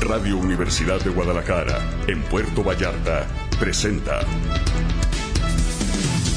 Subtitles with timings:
[0.00, 3.26] Radio Universidad de Guadalajara, en Puerto Vallarta,
[3.58, 4.20] presenta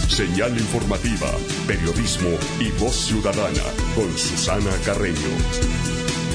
[0.07, 1.31] Señal informativa,
[1.65, 2.29] periodismo
[2.59, 3.63] y voz ciudadana
[3.95, 5.17] con Susana Carreño.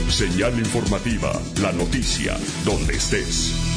[0.09, 3.68] Señal informativa, la noticia, donde estés.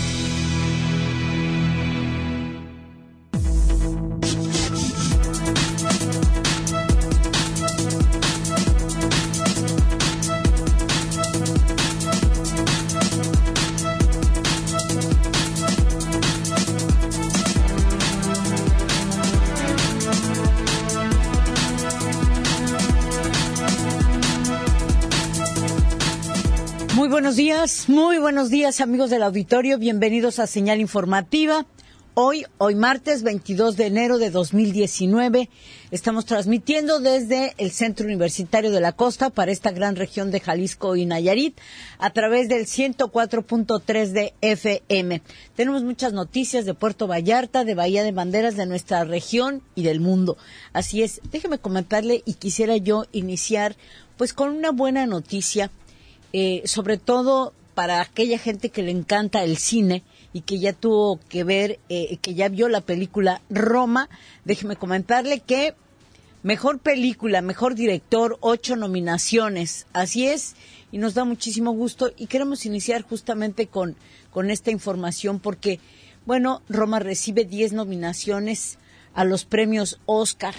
[27.92, 31.66] Muy buenos días amigos del auditorio, bienvenidos a Señal Informativa.
[32.14, 35.50] Hoy, hoy martes 22 de enero de 2019,
[35.92, 40.96] estamos transmitiendo desde el Centro Universitario de la Costa para esta gran región de Jalisco
[40.96, 41.60] y Nayarit
[42.00, 45.22] a través del 104.3 de FM.
[45.58, 50.00] Tenemos muchas noticias de Puerto Vallarta, de Bahía de Banderas, de nuestra región y del
[50.00, 50.38] mundo.
[50.72, 53.76] Así es, déjeme comentarle y quisiera yo iniciar
[54.16, 55.72] pues con una buena noticia
[56.34, 61.20] eh, sobre todo para aquella gente que le encanta el cine y que ya tuvo
[61.30, 64.10] que ver, eh, que ya vio la película Roma,
[64.46, 65.76] déjeme comentarle que
[66.44, 70.56] mejor película, mejor director, ocho nominaciones, así es,
[70.92, 72.12] y nos da muchísimo gusto.
[72.18, 73.96] Y queremos iniciar justamente con,
[74.32, 75.80] con esta información porque,
[76.26, 78.78] bueno, Roma recibe diez nominaciones
[79.14, 80.56] a los premios Oscar.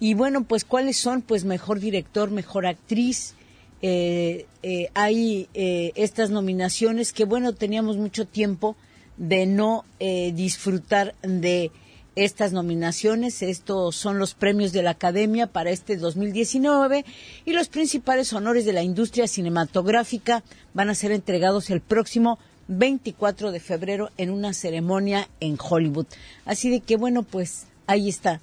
[0.00, 3.34] Y bueno, pues cuáles son, pues mejor director, mejor actriz,
[3.82, 8.76] eh, eh, hay eh, estas nominaciones que, bueno, teníamos mucho tiempo
[9.16, 11.70] de no disfrutar de
[12.16, 13.42] estas nominaciones.
[13.42, 17.04] Estos son los premios de la Academia para este 2019
[17.44, 20.42] y los principales honores de la industria cinematográfica
[20.74, 22.38] van a ser entregados el próximo
[22.68, 26.06] 24 de febrero en una ceremonia en Hollywood.
[26.44, 28.40] Así de que, bueno, pues ahí está.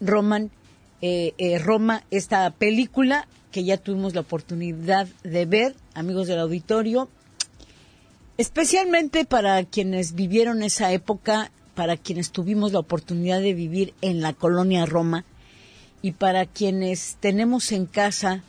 [0.00, 0.50] Roman,
[1.58, 7.08] Roma, esta película que ya tuvimos la oportunidad de ver, amigos del auditorio,
[8.38, 14.32] especialmente para quienes vivieron esa época, para quienes tuvimos la oportunidad de vivir en la
[14.32, 15.24] colonia Roma
[16.00, 18.42] y para quienes tenemos en casa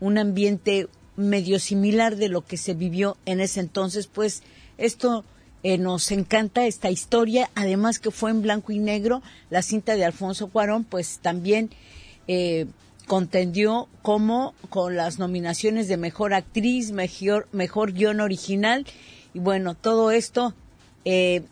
[0.00, 4.42] un ambiente medio similar de lo que se vivió en ese entonces, pues
[4.78, 5.24] esto
[5.62, 10.04] eh, nos encanta esta historia, además que fue en blanco y negro, la cinta de
[10.04, 11.70] Alfonso Cuarón, pues también
[12.28, 12.66] eh,
[13.06, 18.86] contendió como con las nominaciones de mejor actriz, mejor, mejor guion original.
[19.32, 20.54] Y bueno, todo esto
[21.04, 21.42] eh,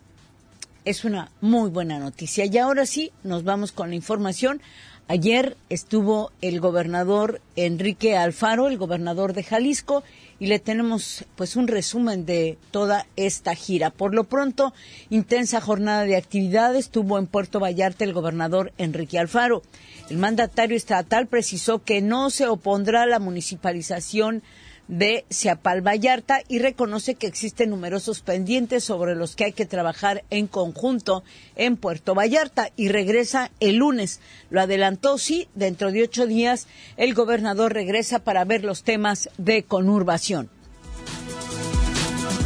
[0.83, 2.45] es una muy buena noticia.
[2.45, 4.61] Y ahora sí, nos vamos con la información.
[5.07, 10.03] Ayer estuvo el gobernador Enrique Alfaro, el gobernador de Jalisco,
[10.39, 13.91] y le tenemos pues un resumen de toda esta gira.
[13.91, 14.73] Por lo pronto,
[15.11, 19.61] intensa jornada de actividades tuvo en Puerto Vallarta el gobernador Enrique Alfaro.
[20.09, 24.41] El mandatario estatal precisó que no se opondrá a la municipalización
[24.87, 30.23] de Seapal Vallarta y reconoce que existen numerosos pendientes sobre los que hay que trabajar
[30.29, 31.23] en conjunto
[31.55, 34.19] en Puerto Vallarta y regresa el lunes.
[34.49, 39.63] Lo adelantó, sí, dentro de ocho días el gobernador regresa para ver los temas de
[39.63, 40.49] conurbación.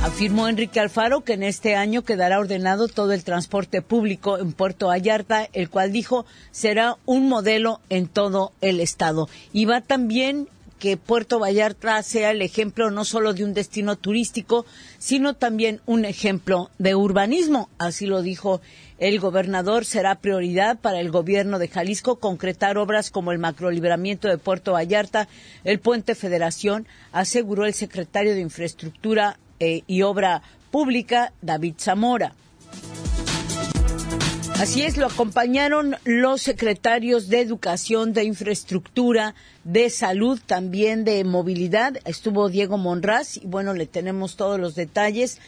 [0.01, 4.87] Afirmó Enrique Alfaro que en este año quedará ordenado todo el transporte público en Puerto
[4.87, 9.27] Vallarta, el cual dijo será un modelo en todo el estado.
[9.51, 10.47] Y va también
[10.79, 14.65] que Puerto Vallarta sea el ejemplo no solo de un destino turístico,
[14.97, 17.69] sino también un ejemplo de urbanismo.
[17.77, 18.61] Así lo dijo
[18.97, 19.85] el gobernador.
[19.85, 25.27] Será prioridad para el gobierno de Jalisco concretar obras como el macrolibramiento de Puerto Vallarta,
[25.63, 30.41] el puente Federación, aseguró el secretario de Infraestructura eh, y Obra
[30.71, 32.33] Pública, David Zamora.
[34.59, 39.33] Así es, lo acompañaron los secretarios de Educación, de Infraestructura,
[39.63, 41.97] de Salud, también de Movilidad.
[42.03, 45.39] Estuvo Diego Monraz y bueno, le tenemos todos los detalles.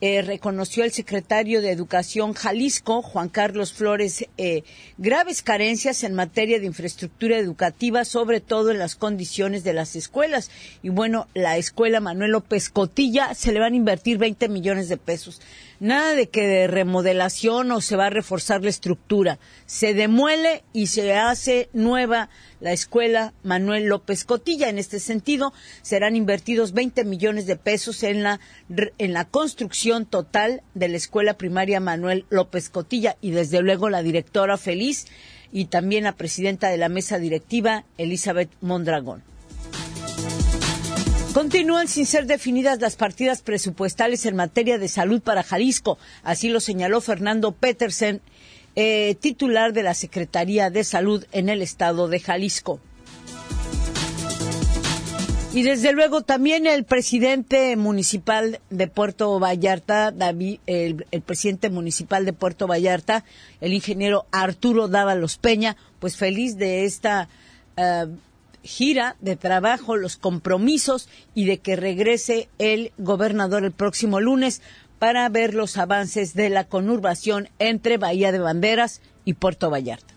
[0.00, 4.62] Eh, reconoció el secretario de Educación Jalisco, Juan Carlos Flores, eh,
[4.96, 10.50] graves carencias en materia de infraestructura educativa, sobre todo en las condiciones de las escuelas.
[10.82, 14.96] Y bueno, la escuela Manuel López Cotilla se le van a invertir 20 millones de
[14.96, 15.42] pesos.
[15.78, 19.38] Nada de que de remodelación o se va a reforzar la estructura.
[19.66, 22.30] Se demuele y se hace nueva
[22.60, 24.70] la escuela Manuel López Cotilla.
[24.70, 25.52] En este sentido,
[25.82, 28.40] serán invertidos 20 millones de pesos en la,
[28.96, 34.02] en la construcción total de la escuela primaria Manuel López Cotilla y desde luego la
[34.02, 35.06] directora feliz
[35.52, 39.35] y también la presidenta de la mesa directiva, Elizabeth Mondragón.
[41.36, 45.98] Continúan sin ser definidas las partidas presupuestales en materia de salud para Jalisco.
[46.22, 48.22] Así lo señaló Fernando Petersen,
[48.74, 52.80] eh, titular de la Secretaría de Salud en el estado de Jalisco.
[55.52, 62.32] Y desde luego también el presidente municipal de Puerto Vallarta, David, el, presidente municipal de
[62.32, 63.26] Puerto Vallarta,
[63.60, 67.28] el ingeniero Arturo Dávalos Peña, pues feliz de esta
[67.76, 68.08] uh,
[68.66, 74.62] gira de trabajo, los compromisos y de que regrese el gobernador el próximo lunes
[74.98, 80.14] para ver los avances de la conurbación entre Bahía de Banderas y Puerto Vallarta.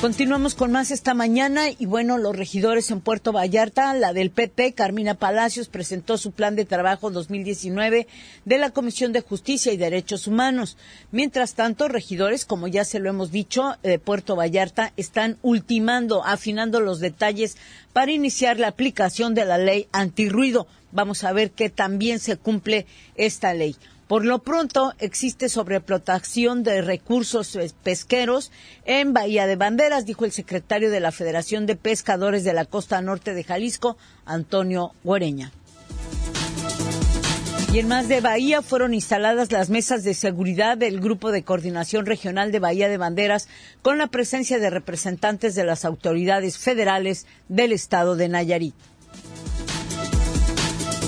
[0.00, 4.72] Continuamos con más esta mañana y bueno, los regidores en Puerto Vallarta, la del PP,
[4.72, 8.06] Carmina Palacios, presentó su plan de trabajo 2019
[8.46, 10.78] de la Comisión de Justicia y Derechos Humanos.
[11.12, 16.80] Mientras tanto, regidores, como ya se lo hemos dicho, de Puerto Vallarta, están ultimando, afinando
[16.80, 17.58] los detalles
[17.92, 20.66] para iniciar la aplicación de la ley antirruido.
[20.92, 22.86] Vamos a ver que también se cumple
[23.16, 23.76] esta ley.
[24.10, 28.50] Por lo pronto, existe sobreexplotación de recursos pesqueros
[28.84, 33.00] en Bahía de Banderas, dijo el secretario de la Federación de Pescadores de la Costa
[33.02, 35.52] Norte de Jalisco, Antonio Guareña.
[37.72, 42.04] Y en más de Bahía fueron instaladas las mesas de seguridad del Grupo de Coordinación
[42.04, 43.46] Regional de Bahía de Banderas
[43.80, 48.74] con la presencia de representantes de las autoridades federales del estado de Nayarit.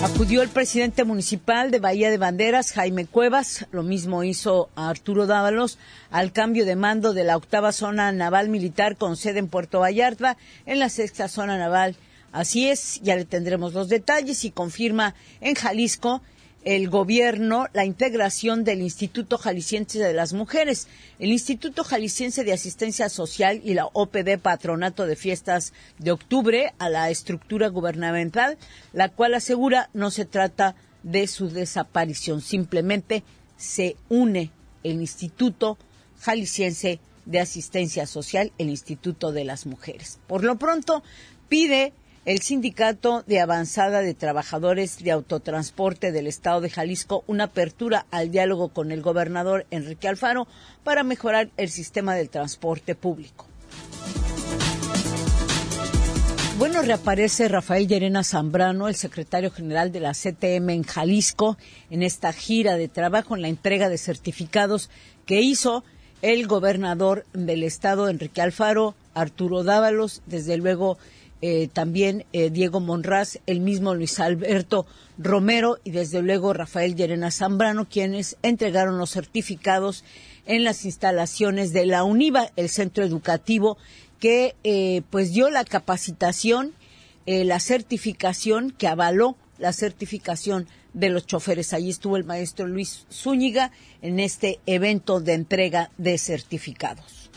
[0.02, 5.78] Acudió el presidente municipal de Bahía de Banderas, Jaime Cuevas, lo mismo hizo Arturo Dávalos,
[6.10, 10.37] al cambio de mando de la octava zona naval militar con sede en Puerto Vallarta,
[10.66, 11.94] en la sexta zona naval.
[12.32, 16.20] Así es, ya le tendremos los detalles y confirma en Jalisco
[16.64, 20.86] el gobierno la integración del Instituto Jalisciense de las Mujeres,
[21.18, 26.88] el Instituto Jalisciense de Asistencia Social y la OPD Patronato de Fiestas de Octubre a
[26.88, 28.58] la estructura gubernamental,
[28.92, 33.24] la cual asegura no se trata de su desaparición, simplemente
[33.56, 34.50] se une
[34.84, 35.78] el Instituto
[36.20, 40.20] Jalisciense de Asistencia Social, el Instituto de las Mujeres.
[40.28, 41.02] Por lo pronto,
[41.48, 41.92] pide
[42.24, 48.30] el Sindicato de Avanzada de Trabajadores de Autotransporte del Estado de Jalisco una apertura al
[48.30, 50.46] diálogo con el gobernador Enrique Alfaro
[50.84, 53.46] para mejorar el sistema del transporte público.
[56.58, 61.58] Bueno, reaparece Rafael Llerena Zambrano, el secretario general de la CTM en Jalisco,
[61.90, 64.90] en esta gira de trabajo en la entrega de certificados
[65.26, 65.82] que hizo
[66.20, 70.98] el gobernador del estado, Enrique Alfaro, Arturo Dávalos, desde luego
[71.42, 74.86] eh, también eh, Diego Monraz, el mismo Luis Alberto
[75.18, 80.04] Romero y desde luego Rafael Llerena Zambrano, quienes entregaron los certificados
[80.46, 83.76] en las instalaciones de la UNIVA, el centro educativo
[84.20, 86.72] que eh, pues dio la capacitación,
[87.26, 91.72] la certificación que avaló la certificación de los choferes.
[91.72, 97.30] Allí estuvo el maestro Luis Zúñiga en este evento de entrega de certificados.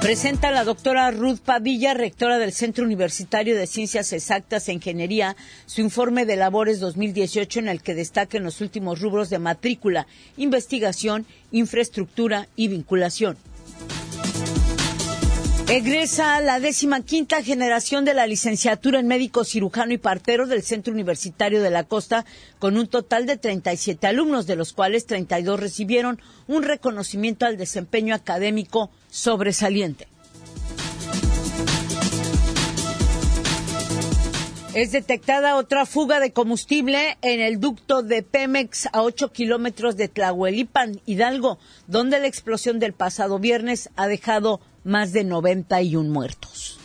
[0.00, 5.34] Presenta la doctora Ruth Pavilla, rectora del Centro Universitario de Ciencias Exactas e Ingeniería,
[5.66, 10.06] su informe de labores 2018 en el que destaca en los últimos rubros de matrícula,
[10.36, 13.36] investigación, infraestructura y vinculación.
[15.70, 20.94] Egresa la décima quinta generación de la licenciatura en médico cirujano y partero del Centro
[20.94, 22.24] Universitario de la Costa,
[22.58, 28.14] con un total de 37 alumnos, de los cuales 32 recibieron un reconocimiento al desempeño
[28.14, 30.08] académico sobresaliente.
[34.78, 40.06] Es detectada otra fuga de combustible en el ducto de Pemex a 8 kilómetros de
[40.06, 41.58] Tlahuelipan, Hidalgo,
[41.88, 46.78] donde la explosión del pasado viernes ha dejado más de 91 muertos.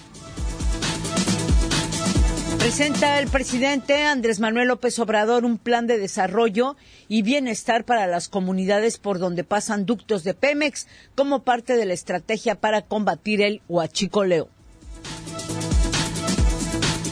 [2.58, 6.76] Presenta el presidente Andrés Manuel López Obrador un plan de desarrollo
[7.08, 11.94] y bienestar para las comunidades por donde pasan ductos de Pemex como parte de la
[11.94, 14.50] estrategia para combatir el huachicoleo.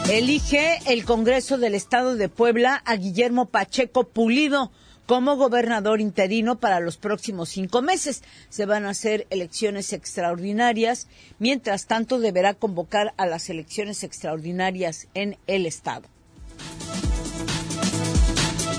[0.09, 4.71] Elige el Congreso del Estado de Puebla a Guillermo Pacheco Pulido
[5.05, 8.23] como gobernador interino para los próximos cinco meses.
[8.49, 11.07] Se van a hacer elecciones extraordinarias.
[11.39, 16.07] Mientras tanto, deberá convocar a las elecciones extraordinarias en el Estado.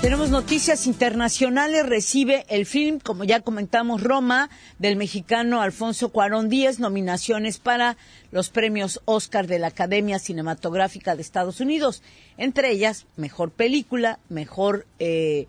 [0.03, 1.85] Tenemos noticias internacionales.
[1.85, 7.95] Recibe el film, como ya comentamos, Roma, del mexicano Alfonso Cuarón Díez, nominaciones para
[8.29, 12.03] los premios Oscar de la Academia Cinematográfica de Estados Unidos.
[12.35, 15.47] Entre ellas, mejor película, mejor eh,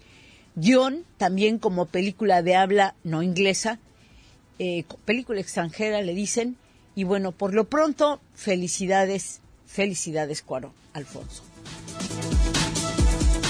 [0.54, 3.80] guion, también como película de habla no inglesa,
[4.60, 6.56] eh, película extranjera le dicen,
[6.94, 11.53] Y bueno, por lo pronto, felicidades, felicidades, Cuaro Alfonso.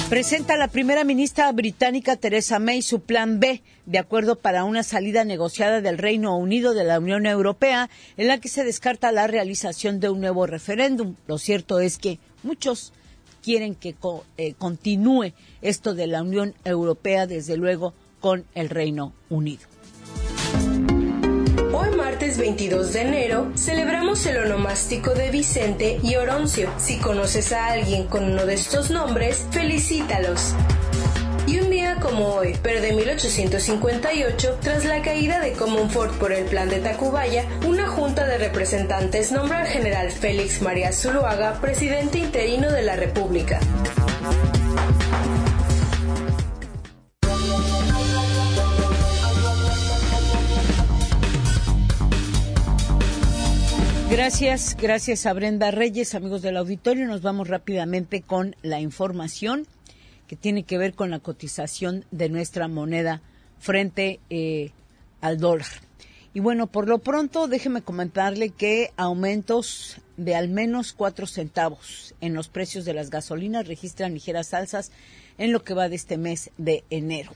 [0.09, 5.25] Presenta la primera ministra británica Theresa May su plan B, de acuerdo para una salida
[5.25, 10.01] negociada del Reino Unido de la Unión Europea, en la que se descarta la realización
[10.01, 11.17] de un nuevo referéndum.
[11.27, 12.93] Lo cierto es que muchos
[13.43, 13.97] quieren que
[14.37, 15.33] eh, continúe
[15.63, 19.74] esto de la Unión Europea, desde luego, con el Reino Unido.
[21.77, 26.71] Hoy martes 22 de enero celebramos el onomástico de Vicente y Oroncio.
[26.79, 30.55] Si conoces a alguien con uno de estos nombres, felicítalos.
[31.49, 36.45] Y un día como hoy, pero de 1858, tras la caída de Comonfort por el
[36.45, 42.71] plan de Tacubaya, una junta de representantes nombra al general Félix María Zuluaga presidente interino
[42.71, 43.59] de la República.
[54.15, 57.05] Gracias, gracias a Brenda Reyes, amigos del auditorio.
[57.05, 59.67] Nos vamos rápidamente con la información
[60.29, 63.23] que tiene que ver con la cotización de nuestra moneda
[63.59, 64.71] frente eh,
[65.21, 65.67] al dólar.
[66.33, 72.35] Y bueno, por lo pronto, déjeme comentarle que aumentos de al menos cuatro centavos en
[72.35, 74.93] los precios de las gasolinas registran ligeras alzas
[75.39, 77.33] en lo que va de este mes de enero.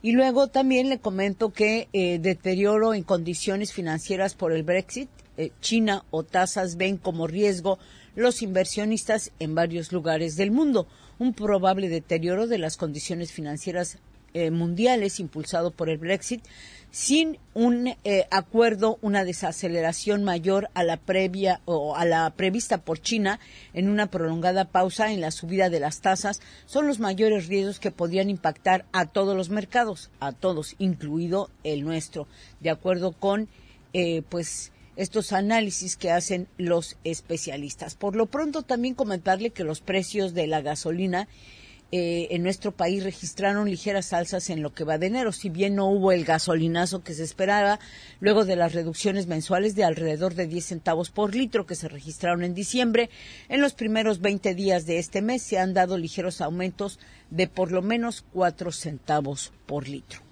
[0.00, 5.52] Y luego también le comento que eh, deterioro en condiciones financieras por el Brexit eh,
[5.60, 7.78] China o tasas ven como riesgo
[8.14, 10.86] los inversionistas en varios lugares del mundo.
[11.18, 13.98] Un probable deterioro de las condiciones financieras
[14.32, 16.42] eh, mundiales impulsado por el Brexit
[16.90, 23.00] sin un eh, acuerdo, una desaceleración mayor a la previa o a la prevista por
[23.00, 23.38] China
[23.74, 27.90] en una prolongada pausa en la subida de las tasas son los mayores riesgos que
[27.90, 32.26] podrían impactar a todos los mercados, a todos, incluido el nuestro,
[32.60, 33.48] de acuerdo con
[34.28, 37.94] pues estos análisis que hacen los especialistas.
[37.94, 41.28] Por lo pronto, también comentarle que los precios de la gasolina
[41.92, 45.76] eh, en nuestro país registraron ligeras alzas en lo que va de enero, si bien
[45.76, 47.78] no hubo el gasolinazo que se esperaba
[48.18, 52.42] luego de las reducciones mensuales de alrededor de 10 centavos por litro que se registraron
[52.42, 53.08] en diciembre.
[53.48, 56.98] En los primeros 20 días de este mes se han dado ligeros aumentos
[57.30, 60.25] de por lo menos 4 centavos por litro.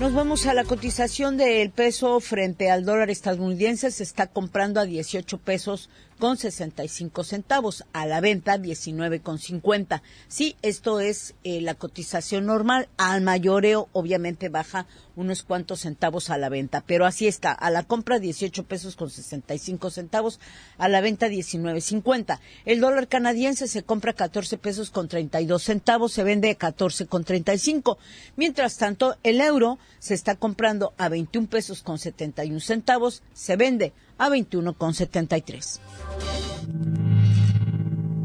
[0.00, 3.90] Nos vamos a la cotización del peso frente al dólar estadounidense.
[3.90, 10.02] Se está comprando a 18 pesos con 65 centavos, a la venta 19 con 50.
[10.28, 12.88] Sí, esto es eh, la cotización normal.
[12.98, 14.86] Al mayoreo obviamente baja
[15.16, 17.52] unos cuantos centavos a la venta, pero así está.
[17.52, 20.40] A la compra 18 pesos con 65 centavos,
[20.78, 22.38] a la venta 19.50.
[22.66, 27.98] El dólar canadiense se compra 14 pesos con 32 centavos, se vende 14 con 35.
[28.36, 33.94] Mientras tanto, el euro se está comprando a 21 pesos con 71 centavos, se vende
[34.20, 35.80] a 21 con 73.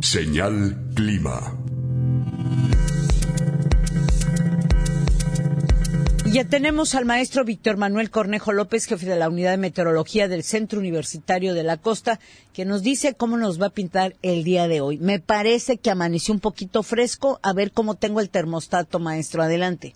[0.01, 1.39] Señal Clima.
[6.25, 10.43] Ya tenemos al maestro Víctor Manuel Cornejo López, jefe de la Unidad de Meteorología del
[10.43, 12.19] Centro Universitario de la Costa,
[12.53, 14.97] que nos dice cómo nos va a pintar el día de hoy.
[14.97, 17.39] Me parece que amaneció un poquito fresco.
[17.41, 19.43] A ver cómo tengo el termostato, maestro.
[19.43, 19.93] Adelante.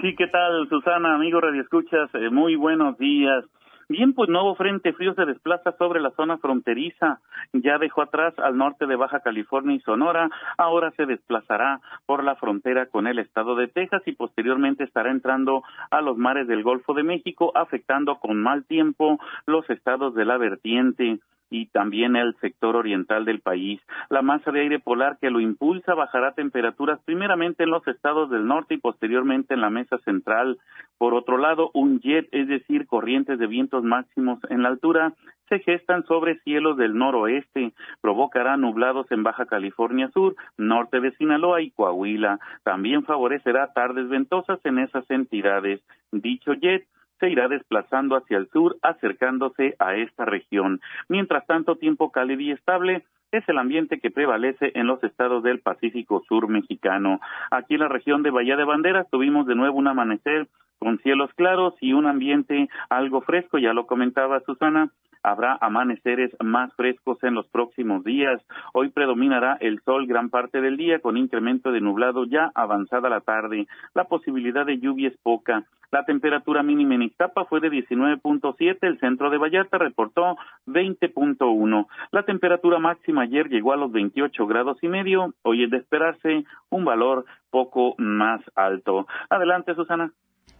[0.00, 1.16] Sí, ¿qué tal, Susana?
[1.16, 3.44] Amigo Radio Escuchas, eh, muy buenos días.
[3.88, 7.20] Bien, pues nuevo frente frío se desplaza sobre la zona fronteriza.
[7.52, 10.28] Ya dejó atrás al norte de Baja California y Sonora.
[10.58, 15.62] Ahora se desplazará por la frontera con el estado de Texas y posteriormente estará entrando
[15.92, 20.36] a los mares del Golfo de México, afectando con mal tiempo los estados de la
[20.36, 23.80] vertiente y también el sector oriental del país.
[24.10, 28.46] La masa de aire polar que lo impulsa bajará temperaturas primeramente en los estados del
[28.46, 30.58] norte y posteriormente en la mesa central.
[30.98, 35.12] Por otro lado, un jet, es decir, corrientes de vientos máximos en la altura,
[35.48, 41.62] se gestan sobre cielos del noroeste, provocará nublados en Baja California Sur, norte de Sinaloa
[41.62, 42.40] y Coahuila.
[42.64, 45.80] También favorecerá tardes ventosas en esas entidades.
[46.10, 46.86] Dicho jet
[47.20, 50.80] se irá desplazando hacia el sur, acercándose a esta región.
[51.08, 55.60] Mientras tanto, tiempo cálido y estable es el ambiente que prevalece en los estados del
[55.60, 57.20] Pacífico Sur mexicano.
[57.50, 61.30] Aquí en la región de Bahía de Banderas tuvimos de nuevo un amanecer con cielos
[61.34, 64.90] claros y un ambiente algo fresco, ya lo comentaba Susana,
[65.26, 68.40] habrá amaneceres más frescos en los próximos días.
[68.72, 73.20] Hoy predominará el sol gran parte del día con incremento de nublado ya avanzada la
[73.20, 73.66] tarde.
[73.94, 75.64] La posibilidad de lluvia es poca.
[75.90, 81.86] La temperatura mínima en Ixtapa fue de 19.7, el centro de Vallarta reportó 20.1.
[82.12, 86.44] La temperatura máxima ayer llegó a los 28 grados y medio, hoy es de esperarse
[86.70, 89.06] un valor poco más alto.
[89.28, 90.12] Adelante, Susana.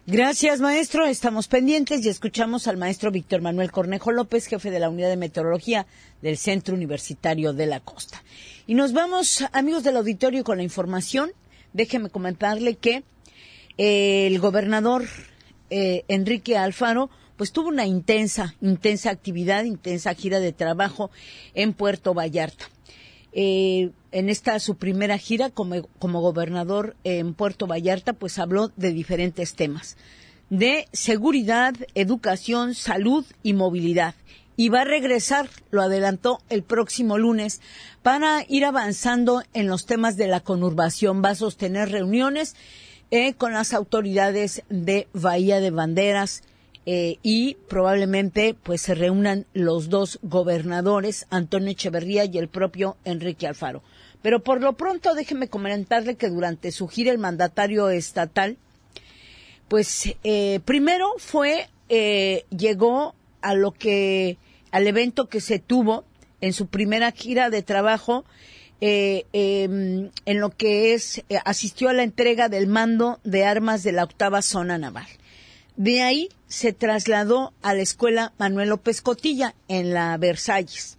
[0.08, 1.04] Gracias, maestro.
[1.04, 5.16] Estamos pendientes y escuchamos al maestro Víctor Manuel Cornejo López, jefe de la Unidad de
[5.16, 5.84] Meteorología
[6.22, 8.22] del Centro Universitario de la Costa.
[8.68, 11.32] Y nos vamos, amigos del auditorio, con la información.
[11.72, 13.02] Déjeme comentarle que
[13.78, 15.06] eh, el gobernador
[15.70, 21.10] eh, Enrique Alfaro pues tuvo una intensa, intensa actividad, intensa gira de trabajo
[21.52, 22.66] en Puerto Vallarta.
[23.38, 28.92] Eh, en esta su primera gira como, como gobernador en Puerto Vallarta, pues habló de
[28.92, 29.98] diferentes temas,
[30.48, 34.14] de seguridad, educación, salud y movilidad.
[34.56, 37.60] Y va a regresar, lo adelantó el próximo lunes,
[38.02, 41.22] para ir avanzando en los temas de la conurbación.
[41.22, 42.56] Va a sostener reuniones
[43.10, 46.42] eh, con las autoridades de Bahía de Banderas,
[46.88, 53.48] eh, y probablemente pues se reúnan los dos gobernadores, Antonio Echeverría y el propio Enrique
[53.48, 53.82] Alfaro.
[54.22, 58.56] Pero por lo pronto déjeme comentarle que durante su gira el mandatario estatal,
[59.66, 64.38] pues eh, primero fue, eh, llegó a lo que,
[64.70, 66.04] al evento que se tuvo
[66.40, 68.24] en su primera gira de trabajo,
[68.80, 74.04] em, en lo que es, asistió a la entrega del mando de armas de la
[74.04, 75.08] octava zona naval.
[75.76, 80.96] De ahí se trasladó a la escuela Manuel López Cotilla en la Versalles.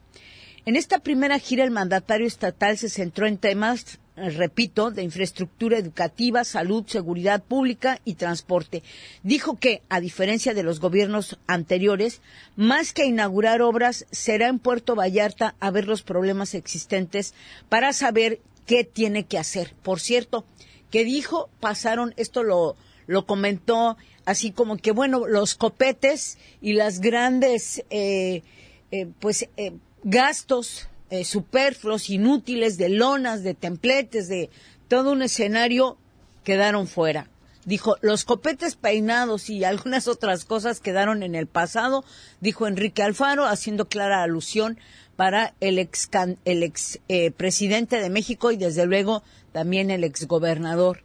[0.68, 6.44] En esta primera gira el mandatario estatal se centró en temas, repito, de infraestructura educativa,
[6.44, 8.84] salud, seguridad pública y transporte.
[9.24, 12.22] Dijo que, a diferencia de los gobiernos anteriores,
[12.56, 17.34] más que inaugurar obras, será en Puerto Vallarta a ver los problemas existentes
[17.68, 19.74] para saber qué tiene que hacer.
[19.82, 20.46] Por cierto,
[20.92, 22.76] que dijo, pasaron, esto lo,
[23.08, 23.98] lo comentó
[24.28, 28.44] así como que, bueno, los copetes y las grandes, eh,
[28.92, 29.72] eh, pues, eh,
[30.04, 30.88] gastos
[31.24, 34.50] superfluos, inútiles, de lonas, de templetes, de
[34.90, 35.98] todo un escenario,
[36.44, 37.30] quedaron fuera.
[37.64, 42.04] Dijo, los copetes peinados y algunas otras cosas quedaron en el pasado,
[42.42, 44.78] dijo Enrique Alfaro, haciendo clara alusión
[45.16, 46.10] para el ex,
[46.44, 47.00] el ex
[47.38, 51.02] presidente de México y desde luego también el ex gobernador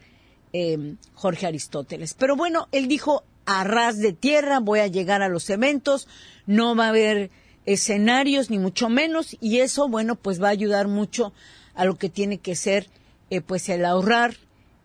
[0.53, 2.15] eh, Jorge Aristóteles.
[2.15, 6.09] Pero bueno, él dijo a ras de tierra, voy a llegar a los eventos,
[6.47, 7.31] no va a haber
[7.67, 11.33] escenarios ni mucho menos y eso, bueno, pues va a ayudar mucho
[11.75, 12.89] a lo que tiene que ser,
[13.31, 14.37] eh, pues el ahorrar,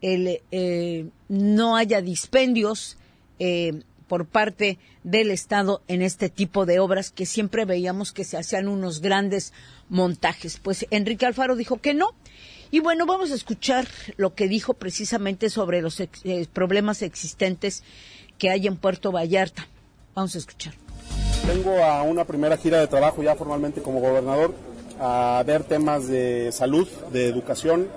[0.01, 2.97] el eh, no haya dispendios
[4.07, 8.67] por parte del Estado en este tipo de obras que siempre veíamos que se hacían
[8.67, 9.53] unos grandes
[9.89, 10.59] montajes.
[10.61, 12.11] Pues Enrique Alfaro dijo que no,
[12.71, 16.09] y bueno, vamos a escuchar lo que dijo precisamente sobre los eh,
[16.53, 17.83] problemas existentes
[18.37, 19.67] que hay en Puerto Vallarta.
[20.15, 20.73] Vamos a escuchar.
[21.47, 24.53] Vengo a una primera gira de trabajo ya formalmente como gobernador
[24.99, 27.87] a ver temas de salud, de educación,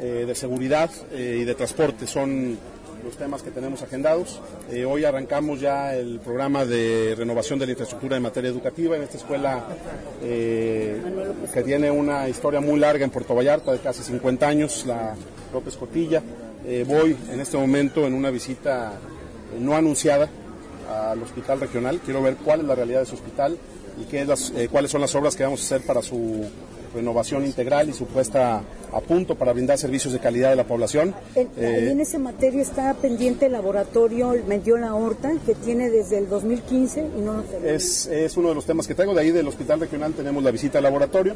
[0.00, 2.06] eh, de seguridad eh, y de transporte.
[2.06, 2.58] Son
[3.06, 4.40] los temas que tenemos agendados.
[4.68, 9.02] Eh, hoy arrancamos ya el programa de renovación de la infraestructura en materia educativa en
[9.02, 9.64] esta escuela
[10.22, 11.00] eh,
[11.54, 15.14] que tiene una historia muy larga en Puerto Vallarta de casi 50 años, la
[15.52, 16.20] López Cotilla.
[16.66, 18.94] Eh, voy en este momento en una visita
[19.60, 20.28] no anunciada
[20.90, 22.00] al hospital regional.
[22.04, 23.56] Quiero ver cuál es la realidad de su hospital
[24.02, 26.44] y qué las, cuáles son las obras que vamos a hacer para su
[26.96, 31.14] renovación integral y su puesta a punto para brindar servicios de calidad a la población.
[31.34, 36.28] En, eh, en ese materia está pendiente el laboratorio la Horta, que tiene desde el
[36.28, 39.14] 2015 y no lo es, es uno de los temas que traigo.
[39.14, 41.34] De ahí del Hospital Regional tenemos la visita al laboratorio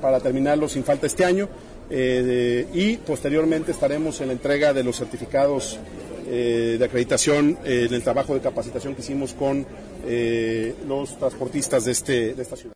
[0.00, 1.48] para terminarlo sin falta este año.
[1.90, 5.78] Eh, y posteriormente estaremos en la entrega de los certificados
[6.26, 9.66] eh, de acreditación en el trabajo de capacitación que hicimos con
[10.88, 12.72] los transportistas de, este, de esta ciudad.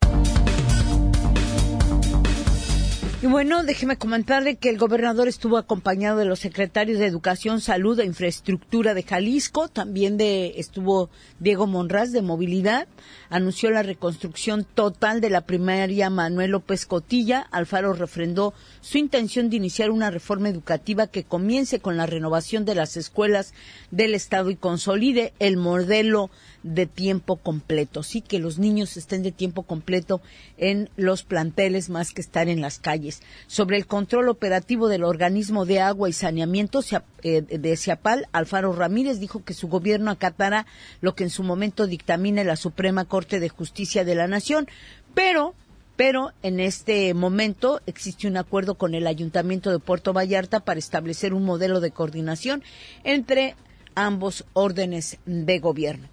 [3.19, 7.99] Y bueno, déjeme comentarle que el gobernador estuvo acompañado de los secretarios de Educación, Salud
[7.99, 12.87] e Infraestructura de Jalisco, también de estuvo Diego Monraz de Movilidad,
[13.31, 17.47] anunció la reconstrucción total de la primaria Manuel López Cotilla.
[17.49, 22.75] Alfaro refrendó su intención de iniciar una reforma educativa que comience con la renovación de
[22.75, 23.55] las escuelas
[23.89, 26.29] del Estado y consolide el modelo
[26.67, 30.21] de tiempo completo, sí que los niños estén de tiempo completo
[30.57, 33.21] en los planteles más que estar en las calles.
[33.47, 36.81] Sobre el control operativo del organismo de agua y saneamiento
[37.23, 40.65] eh, de Ciapal, Alfaro Ramírez dijo que su gobierno acatará
[41.01, 44.67] lo que en su momento dictamine la Suprema Corte de Justicia de la Nación,
[45.13, 45.55] pero
[45.95, 51.33] pero en este momento existe un acuerdo con el Ayuntamiento de Puerto Vallarta para establecer
[51.33, 52.63] un modelo de coordinación
[53.03, 53.55] entre
[53.95, 56.07] ambos órdenes de gobierno.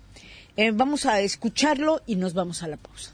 [0.57, 3.13] Eh, vamos a escucharlo y nos vamos a la pausa.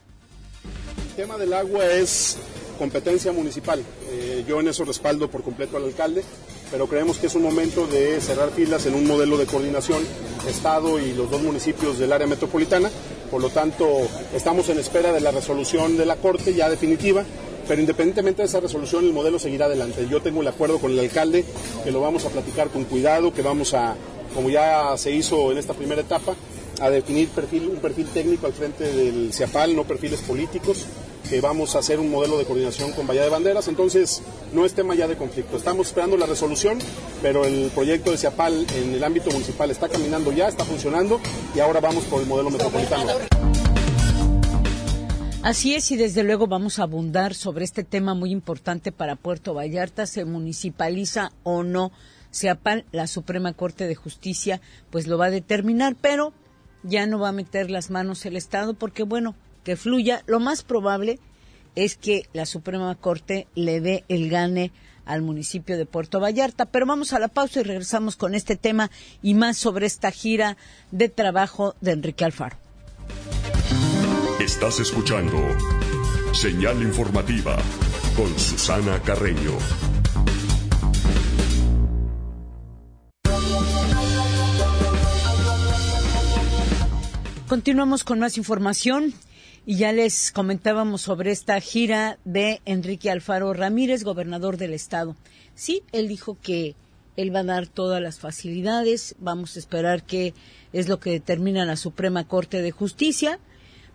[1.11, 2.37] El tema del agua es
[2.79, 3.83] competencia municipal.
[4.11, 6.22] Eh, yo en eso respaldo por completo al alcalde.
[6.70, 10.05] pero creemos que es un momento de cerrar filas en un modelo de coordinación
[10.48, 12.90] Estado y los dos municipios del área metropolitana.
[13.31, 13.87] Por lo tanto,
[14.35, 17.24] estamos en espera de la resolución de la Corte ya definitiva,
[17.66, 20.07] pero independientemente de esa resolución, el modelo seguirá adelante.
[20.09, 21.44] Yo tengo el acuerdo con el alcalde
[21.85, 23.96] que lo vamos a platicar con cuidado, que vamos a,
[24.35, 26.35] como ya se hizo en esta primera etapa,
[26.81, 30.87] a definir perfil, un perfil técnico al frente del CIAPAL, no perfiles políticos,
[31.29, 34.73] que vamos a hacer un modelo de coordinación con Bahía de Banderas, entonces no es
[34.73, 35.57] tema ya de conflicto.
[35.57, 36.79] Estamos esperando la resolución,
[37.23, 41.21] pero el proyecto de CIAPAL en el ámbito municipal está caminando ya, está funcionando
[41.55, 43.12] y ahora vamos por el modelo metropolitano.
[45.43, 49.55] Así es, y desde luego vamos a abundar sobre este tema muy importante para Puerto
[49.55, 51.93] Vallarta, se municipaliza o no
[52.33, 56.33] CIAPAL, la Suprema Corte de Justicia pues lo va a determinar, pero
[56.83, 60.23] ya no va a meter las manos el Estado porque, bueno, que fluya.
[60.27, 61.19] Lo más probable
[61.75, 64.73] es que la Suprema Corte le dé el gane
[65.05, 66.66] al municipio de Puerto Vallarta.
[66.66, 68.90] Pero vamos a la pausa y regresamos con este tema
[69.23, 70.57] y más sobre esta gira
[70.90, 72.57] de trabajo de Enrique Alfaro.
[74.40, 75.37] Estás escuchando
[76.33, 77.57] Señal Informativa
[78.16, 79.59] con Susana Carreño.
[87.51, 89.13] Continuamos con más información
[89.67, 95.17] y ya les comentábamos sobre esta gira de Enrique Alfaro Ramírez, gobernador del estado.
[95.57, 96.77] Sí, él dijo que
[97.17, 100.33] él va a dar todas las facilidades, vamos a esperar qué
[100.73, 103.41] es lo que determina la Suprema Corte de Justicia,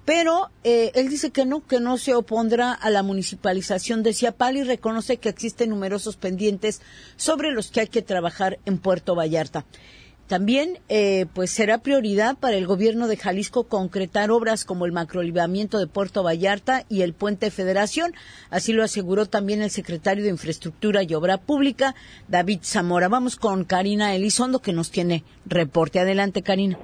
[0.04, 4.58] pero eh, él dice que no, que no se opondrá a la municipalización de Ciapal
[4.58, 6.82] y reconoce que existen numerosos pendientes
[7.16, 9.66] sobre los que hay que trabajar en Puerto Vallarta.
[10.28, 15.78] También, eh, pues será prioridad para el gobierno de Jalisco concretar obras como el macrolivamiento
[15.78, 18.14] de Puerto Vallarta y el puente Federación.
[18.50, 21.94] Así lo aseguró también el secretario de Infraestructura y Obra Pública,
[22.28, 23.08] David Zamora.
[23.08, 26.00] Vamos con Karina Elizondo, que nos tiene reporte.
[26.00, 26.80] Adelante, Karina.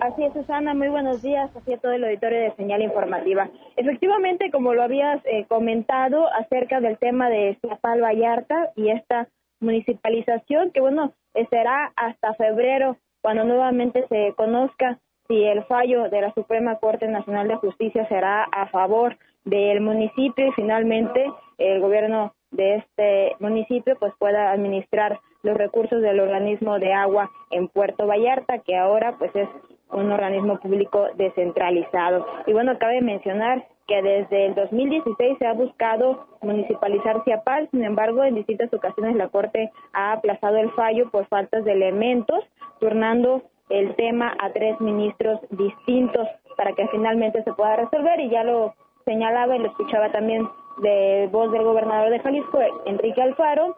[0.00, 0.72] Así es, Susana.
[0.72, 1.50] Muy buenos días.
[1.56, 3.50] Así es todo el auditorio de Señal Informativa.
[3.76, 9.28] Efectivamente, como lo habías eh, comentado acerca del tema de Zapal Vallarta y esta
[9.66, 11.12] municipalización, que bueno,
[11.50, 14.98] será hasta febrero cuando nuevamente se conozca
[15.28, 20.46] si el fallo de la Suprema Corte Nacional de Justicia será a favor del municipio
[20.46, 21.26] y finalmente
[21.58, 27.68] el gobierno de este municipio pues pueda administrar los recursos del organismo de agua en
[27.68, 29.48] Puerto Vallarta que ahora pues es
[29.90, 32.26] un organismo público descentralizado.
[32.46, 38.24] Y bueno, cabe mencionar que desde el 2016 se ha buscado municipalizar Ciapal, sin embargo,
[38.24, 42.44] en distintas ocasiones la Corte ha aplazado el fallo por faltas de elementos,
[42.80, 48.44] turnando el tema a tres ministros distintos para que finalmente se pueda resolver y ya
[48.44, 53.76] lo señalaba y lo escuchaba también de voz del gobernador de Jalisco, Enrique Alfaro,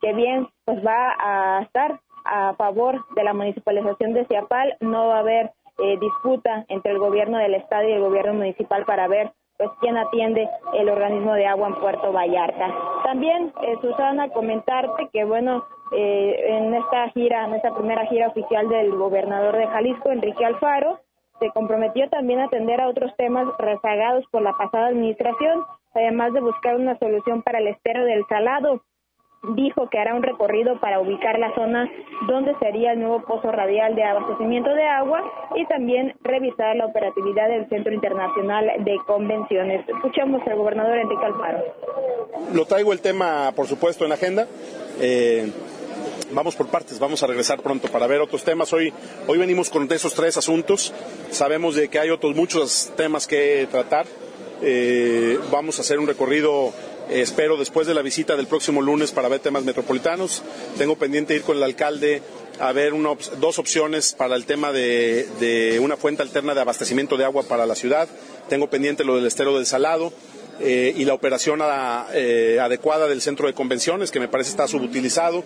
[0.00, 5.16] que bien pues va a estar a favor de la municipalización de Ciapal, no va
[5.16, 9.32] a haber eh, disputa entre el gobierno del estado y el gobierno municipal para ver
[9.58, 12.74] pues quién atiende el organismo de agua en Puerto Vallarta.
[13.04, 18.68] También, eh, Susana, comentarte que, bueno, eh, en esta gira, en esta primera gira oficial
[18.68, 21.00] del gobernador de Jalisco, Enrique Alfaro,
[21.38, 26.40] se comprometió también a atender a otros temas rezagados por la pasada administración, además de
[26.40, 28.82] buscar una solución para el estero del Salado,
[29.54, 31.88] dijo que hará un recorrido para ubicar la zona
[32.26, 35.22] donde sería el nuevo pozo radial de abastecimiento de agua
[35.54, 39.88] y también revisar la operatividad del Centro Internacional de Convenciones.
[39.88, 41.64] Escuchamos al gobernador Enrique Alfaro.
[42.52, 44.46] Lo traigo el tema, por supuesto, en agenda.
[45.00, 45.50] Eh,
[46.32, 48.72] vamos por partes, vamos a regresar pronto para ver otros temas.
[48.72, 48.92] Hoy,
[49.26, 50.92] hoy venimos con esos tres asuntos.
[51.30, 54.06] Sabemos de que hay otros muchos temas que tratar.
[54.62, 56.72] Eh, vamos a hacer un recorrido
[57.10, 60.42] espero después de la visita del próximo lunes para ver temas metropolitanos.
[60.78, 62.22] Tengo pendiente ir con el alcalde
[62.58, 62.92] a ver
[63.38, 67.74] dos opciones para el tema de, una fuente alterna de abastecimiento de agua para la
[67.74, 68.08] ciudad.
[68.48, 70.12] Tengo pendiente lo del estero del Salado.
[70.58, 71.60] Eh, y la operación
[72.14, 75.44] eh, adecuada del centro de convenciones, que me parece está subutilizado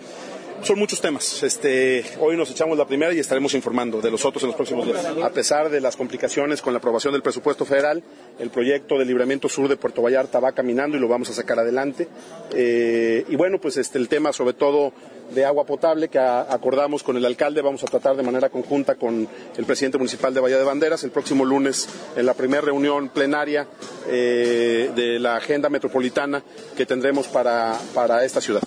[0.63, 1.43] son muchos temas.
[1.43, 4.85] Este, hoy nos echamos la primera y estaremos informando de los otros en los próximos
[4.85, 5.05] días.
[5.23, 8.03] A pesar de las complicaciones con la aprobación del presupuesto federal,
[8.39, 11.59] el proyecto de libramiento sur de Puerto Vallarta va caminando y lo vamos a sacar
[11.59, 12.07] adelante.
[12.53, 14.93] Eh, y bueno, pues este, el tema sobre todo
[15.33, 19.27] de agua potable que acordamos con el alcalde, vamos a tratar de manera conjunta con
[19.57, 23.67] el presidente municipal de Bahía de Banderas el próximo lunes en la primera reunión plenaria
[24.09, 26.43] eh, de la agenda metropolitana
[26.75, 27.79] que tendremos para
[28.25, 28.61] esta ciudad.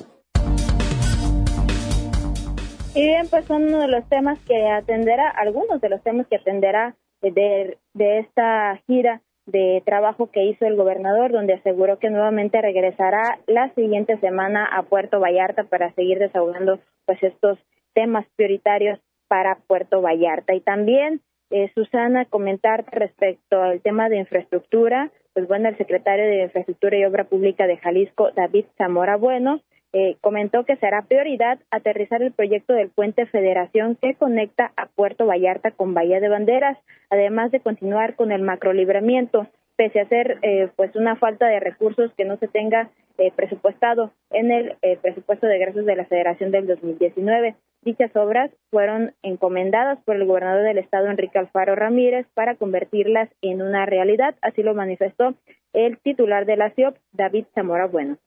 [2.94, 6.36] Y bien, pues son uno de los temas que atenderá, algunos de los temas que
[6.36, 12.62] atenderá de, de esta gira de trabajo que hizo el gobernador, donde aseguró que nuevamente
[12.62, 17.58] regresará la siguiente semana a Puerto Vallarta para seguir desahogando pues estos
[17.94, 20.54] temas prioritarios para Puerto Vallarta.
[20.54, 26.44] Y también, eh, Susana, comentar respecto al tema de infraestructura, pues bueno, el secretario de
[26.44, 29.60] Infraestructura y Obra Pública de Jalisco, David Zamora Bueno,
[29.96, 35.24] eh, comentó que será prioridad aterrizar el proyecto del puente Federación que conecta a Puerto
[35.24, 36.76] Vallarta con Bahía de Banderas,
[37.10, 42.12] además de continuar con el macrolibramiento, pese a ser eh, pues una falta de recursos
[42.16, 46.66] que no se tenga eh, presupuestado en el presupuesto de egresos de la Federación del
[46.66, 47.54] 2019.
[47.82, 53.62] Dichas obras fueron encomendadas por el gobernador del estado, Enrique Alfaro Ramírez, para convertirlas en
[53.62, 54.34] una realidad.
[54.42, 55.34] Así lo manifestó
[55.72, 58.18] el titular de la CIOP, David Zamora Bueno.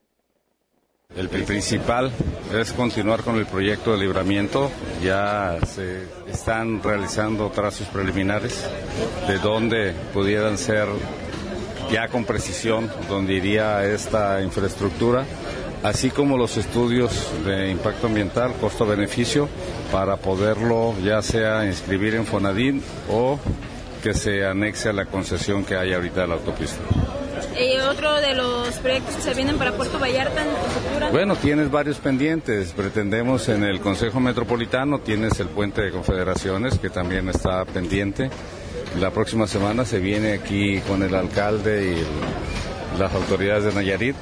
[1.17, 2.11] El principal
[2.53, 4.69] es continuar con el proyecto de libramiento.
[5.03, 8.63] Ya se están realizando trazos preliminares
[9.27, 10.87] de dónde pudieran ser
[11.91, 15.25] ya con precisión donde iría esta infraestructura,
[15.81, 19.49] así como los estudios de impacto ambiental, costo-beneficio,
[19.91, 23.39] para poderlo ya sea inscribir en Fonadín o
[24.07, 26.77] que se anexe a la concesión que hay ahorita de la autopista.
[27.59, 31.11] ¿Y otro de los proyectos que se vienen para Puerto Vallarta en futuro?
[31.11, 32.71] Bueno, tienes varios pendientes.
[32.71, 38.29] Pretendemos en el Consejo Metropolitano, tienes el puente de confederaciones que también está pendiente.
[38.97, 44.15] La próxima semana se viene aquí con el alcalde y las autoridades de Nayarit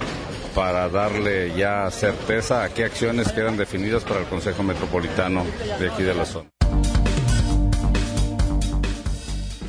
[0.56, 5.45] para darle ya certeza a qué acciones quedan definidas para el Consejo Metropolitano
[5.80, 6.54] de aquí de la zona.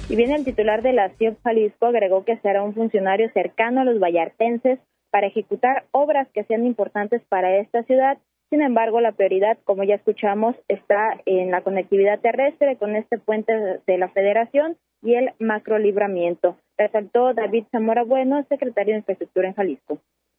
[0.09, 3.85] Y bien, el titular de la CIOP Jalisco agregó que será un funcionario cercano a
[3.85, 4.79] los vallartenses
[5.11, 8.19] para ejecutar obras que sean importantes para esta ciudad.
[8.49, 13.53] Sin embargo, la prioridad, como ya escuchamos, está en la conectividad terrestre con este puente
[13.85, 16.57] de la Federación y el macrolibramiento.
[16.79, 19.99] Resaltó David Zamora Bueno, secretario de Infraestructura en Jalisco.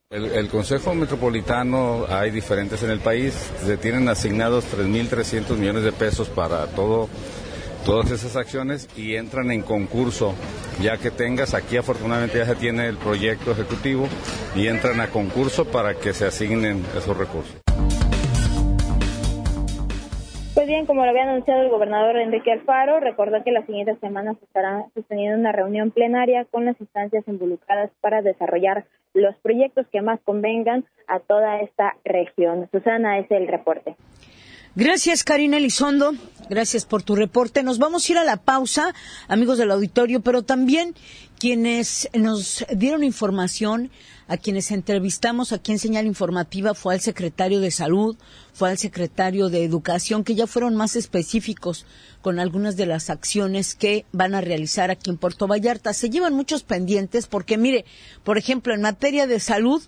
[0.10, 5.92] El, el, Consejo Metropolitano hay diferentes en el país, se tienen asignados 3.300 millones de
[5.92, 7.10] pesos para todo
[7.88, 10.36] todas esas acciones y entran en concurso.
[10.82, 14.08] Ya que tengas, aquí afortunadamente ya se tiene el proyecto ejecutivo
[14.58, 17.56] y entran a concurso para que se asignen esos recursos.
[20.54, 24.36] Pues bien, como lo había anunciado el gobernador Enrique Alfaro, recordó que las siguientes semanas
[24.44, 30.20] estará sosteniendo una reunión plenaria con las instancias involucradas para desarrollar los proyectos que más
[30.26, 32.68] convengan a toda esta región.
[32.72, 33.96] Susana, es el reporte.
[34.78, 36.14] Gracias, Karina Elizondo.
[36.52, 37.64] Gracias por tu reporte.
[37.64, 38.94] Nos vamos a ir a la pausa,
[39.28, 40.94] amigos del auditorio, pero también
[41.40, 43.90] quienes nos dieron información,
[44.28, 48.18] a quienes entrevistamos aquí en Señal Informativa, fue al secretario de Salud,
[48.54, 51.88] fue al secretario de Educación, que ya fueron más específicos
[52.22, 55.92] con algunas de las acciones que van a realizar aquí en Puerto Vallarta.
[55.92, 57.84] Se llevan muchos pendientes porque, mire,
[58.24, 59.82] por ejemplo, en materia de salud,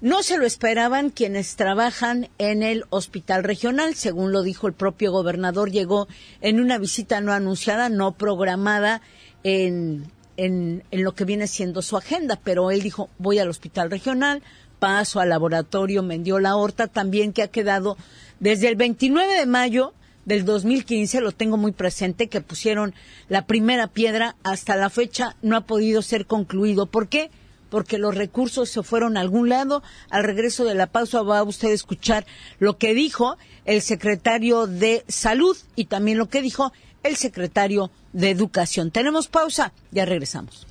[0.00, 5.10] no se lo esperaban quienes trabajan en el hospital regional, según lo dijo el propio
[5.10, 6.06] gobernador, llegó
[6.40, 9.00] en una visita no anunciada, no programada
[9.42, 14.42] en, en, lo que viene siendo su agenda, pero él dijo, voy al hospital regional,
[14.78, 17.96] paso al laboratorio Mendiola Horta, también que ha quedado
[18.38, 19.94] desde el 29 de mayo
[20.26, 22.94] del 2015, lo tengo muy presente, que pusieron
[23.28, 26.86] la primera piedra, hasta la fecha no ha podido ser concluido.
[26.86, 27.30] ¿Por qué?
[27.70, 29.82] Porque los recursos se fueron a algún lado.
[30.10, 32.26] Al regreso de la pausa va a usted escuchar
[32.58, 38.30] lo que dijo el secretario de Salud y también lo que dijo el secretario de
[38.30, 38.90] Educación.
[38.90, 40.66] Tenemos pausa, ya regresamos.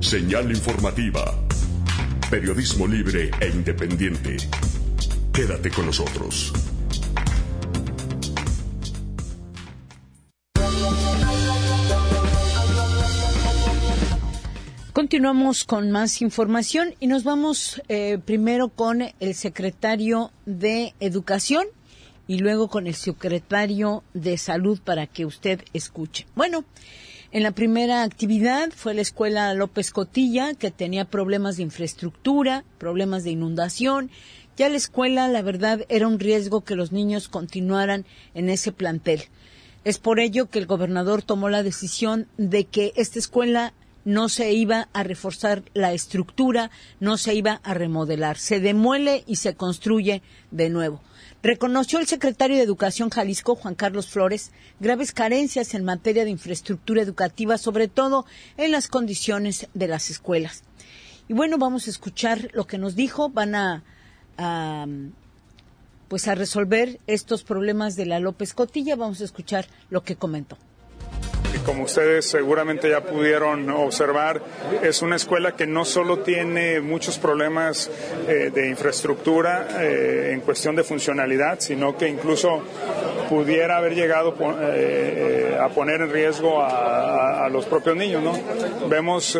[0.00, 1.34] Señal informativa.
[2.30, 4.36] Periodismo libre e independiente.
[5.32, 6.52] Quédate con nosotros.
[14.98, 21.66] Continuamos con más información y nos vamos eh, primero con el secretario de Educación
[22.26, 26.26] y luego con el secretario de Salud para que usted escuche.
[26.34, 26.64] Bueno,
[27.30, 33.22] en la primera actividad fue la escuela López Cotilla, que tenía problemas de infraestructura, problemas
[33.22, 34.10] de inundación.
[34.56, 39.22] Ya la escuela, la verdad, era un riesgo que los niños continuaran en ese plantel.
[39.84, 43.72] Es por ello que el gobernador tomó la decisión de que esta escuela
[44.08, 49.36] no se iba a reforzar la estructura, no se iba a remodelar, se demuele y
[49.36, 51.02] se construye de nuevo.
[51.42, 57.02] Reconoció el secretario de Educación Jalisco, Juan Carlos Flores, graves carencias en materia de infraestructura
[57.02, 58.24] educativa, sobre todo
[58.56, 60.64] en las condiciones de las escuelas.
[61.28, 63.28] Y bueno, vamos a escuchar lo que nos dijo.
[63.28, 63.84] Van a,
[66.08, 68.96] pues a resolver estos problemas de la López Cotilla.
[68.96, 70.56] Vamos a escuchar lo que comentó
[71.64, 74.42] como ustedes seguramente ya pudieron observar,
[74.82, 77.90] es una escuela que no solo tiene muchos problemas
[78.26, 82.62] eh, de infraestructura eh, en cuestión de funcionalidad, sino que incluso
[83.28, 88.22] pudiera haber llegado eh, a poner en riesgo a, los propios niños.
[88.22, 88.38] ¿no?
[88.88, 89.38] Vemos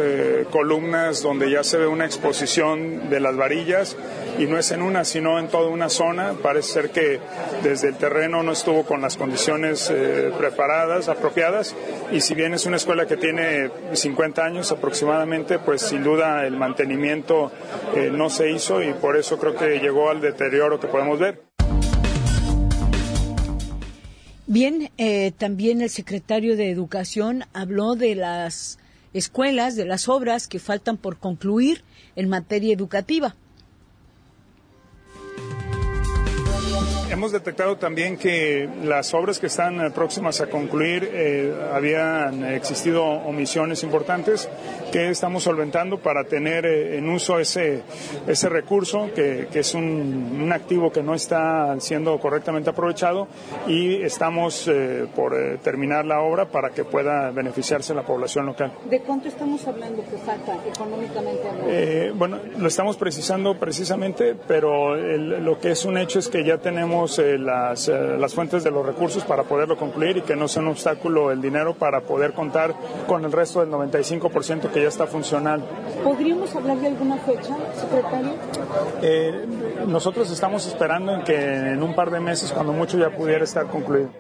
[0.51, 3.97] columnas donde ya se ve una exposición de las varillas
[4.39, 6.35] y no es en una, sino en toda una zona.
[6.43, 7.21] Parece ser que
[7.63, 9.93] desde el terreno no estuvo con las condiciones
[10.39, 11.75] preparadas, apropiadas,
[12.11, 16.57] y si bien es una escuela que tiene 50 años aproximadamente, pues sin duda el
[16.57, 17.53] mantenimiento
[17.95, 21.43] eh, no se hizo y por eso creo que llegó al deterioro que podemos ver.
[24.47, 28.79] Bien, eh, también el secretario de Educación habló de las
[29.13, 31.85] escuelas, de las obras que faltan por concluir
[32.17, 33.37] en materia educativa.
[37.19, 43.05] Hemos detectado también que las obras que están eh, próximas a concluir eh, habían existido
[43.05, 44.49] omisiones importantes
[44.93, 47.83] que estamos solventando para tener eh, en uso ese,
[48.29, 53.27] ese recurso que, que es un, un, activo que no está siendo correctamente aprovechado
[53.67, 54.71] y estamos
[55.17, 58.73] por terminar la obra para que pueda beneficiarse la población local.
[58.89, 62.13] ¿De cuánto estamos hablando que falta económicamente?
[62.13, 66.59] bueno, lo estamos precisando precisamente, pero el, lo que es un hecho es que ya
[66.59, 70.49] tenemos eh, las, eh, las fuentes de los recursos para poderlo concluir y que no
[70.49, 72.75] sea un obstáculo el dinero para poder contar
[73.07, 75.63] con el resto del 95% que ya está funcional.
[76.03, 78.33] ¿Podríamos hablar de alguna fecha, secretario?
[79.03, 79.47] Eh,
[79.87, 83.67] nosotros estamos esperando en que en un par de meses, cuando mucho, ya pudiera estar
[83.67, 84.11] concluido.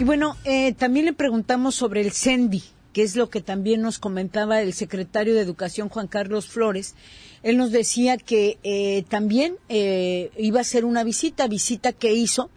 [0.00, 3.98] Y bueno, eh, también le preguntamos sobre el CENDI, que es lo que también nos
[3.98, 6.94] comentaba el secretario de Educación, Juan Carlos Flores,
[7.42, 12.50] él nos decía que eh, también eh, iba a hacer una visita, visita que hizo.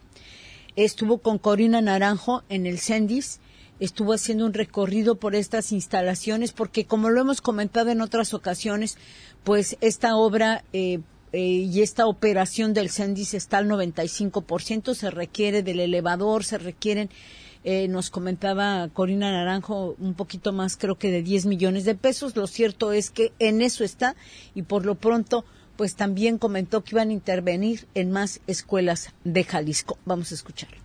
[0.76, 3.40] Estuvo con Corina Naranjo en el Sendis,
[3.80, 8.98] estuvo haciendo un recorrido por estas instalaciones, porque como lo hemos comentado en otras ocasiones,
[9.44, 11.00] pues esta obra eh,
[11.34, 17.10] y esta operación del Sendis está al 95%, se requiere del elevador, se requieren
[17.64, 22.36] eh, nos comentaba Corina Naranjo un poquito más, creo que de 10 millones de pesos.
[22.36, 24.16] Lo cierto es que en eso está
[24.56, 25.46] y por lo pronto,
[25.78, 29.98] pues también comentó que iban a intervenir en más escuelas de Jalisco.
[30.06, 30.81] Vamos a escucharlo.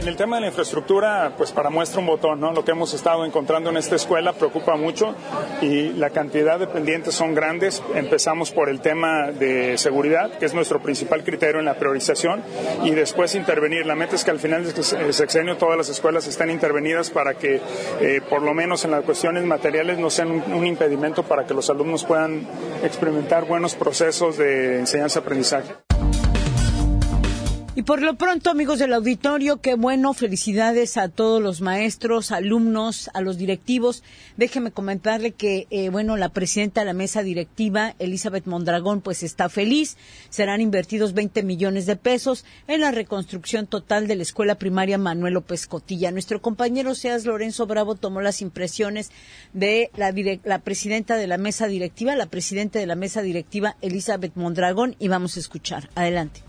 [0.00, 2.52] En el tema de la infraestructura, pues para muestra un botón, ¿no?
[2.52, 5.16] Lo que hemos estado encontrando en esta escuela preocupa mucho
[5.60, 7.82] y la cantidad de pendientes son grandes.
[7.94, 12.44] Empezamos por el tema de seguridad, que es nuestro principal criterio en la priorización,
[12.84, 13.84] y después intervenir.
[13.86, 17.60] La meta es que al final del sexenio todas las escuelas estén intervenidas para que,
[18.00, 21.54] eh, por lo menos en las cuestiones materiales, no sean un, un impedimento para que
[21.54, 22.46] los alumnos puedan
[22.84, 25.74] experimentar buenos procesos de enseñanza-aprendizaje.
[27.78, 33.10] Y por lo pronto, amigos del auditorio, qué bueno, felicidades a todos los maestros, alumnos,
[33.12, 34.02] a los directivos.
[34.38, 39.50] Déjeme comentarle que, eh, bueno, la presidenta de la mesa directiva, Elizabeth Mondragón, pues está
[39.50, 39.98] feliz.
[40.30, 45.34] Serán invertidos 20 millones de pesos en la reconstrucción total de la escuela primaria Manuel
[45.34, 46.10] López Cotilla.
[46.12, 49.10] Nuestro compañero Seas Lorenzo Bravo tomó las impresiones
[49.52, 54.34] de la, la presidenta de la mesa directiva, la presidenta de la mesa directiva, Elizabeth
[54.34, 55.90] Mondragón, y vamos a escuchar.
[55.94, 56.45] Adelante.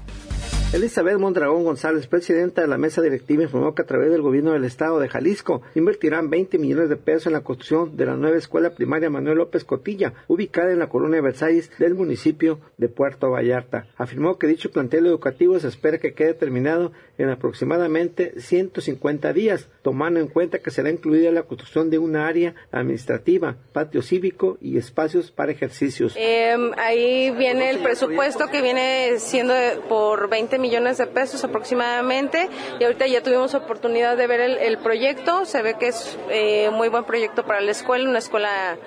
[0.74, 4.66] Elizabeth Mondragón González, presidenta de la mesa directiva, informó que a través del gobierno del
[4.66, 8.72] estado de Jalisco invertirán 20 millones de pesos en la construcción de la nueva escuela
[8.72, 13.88] primaria Manuel López Cotilla, ubicada en la colonia Versalles del municipio de Puerto Vallarta.
[13.96, 20.20] Afirmó que dicho plantel educativo se espera que quede terminado en aproximadamente 150 días, tomando
[20.20, 25.32] en cuenta que será incluida la construcción de una área administrativa, patio cívico y espacios
[25.32, 26.14] para ejercicios.
[26.18, 29.54] Eh, ahí viene el presupuesto que viene siendo
[29.88, 35.46] por 20 millones de pesos aproximadamente y ahorita ya tuvimos oportunidad de ver el, proyecto,
[35.46, 38.78] se ve que es eh, muy buen proyecto para la escuela, una escuela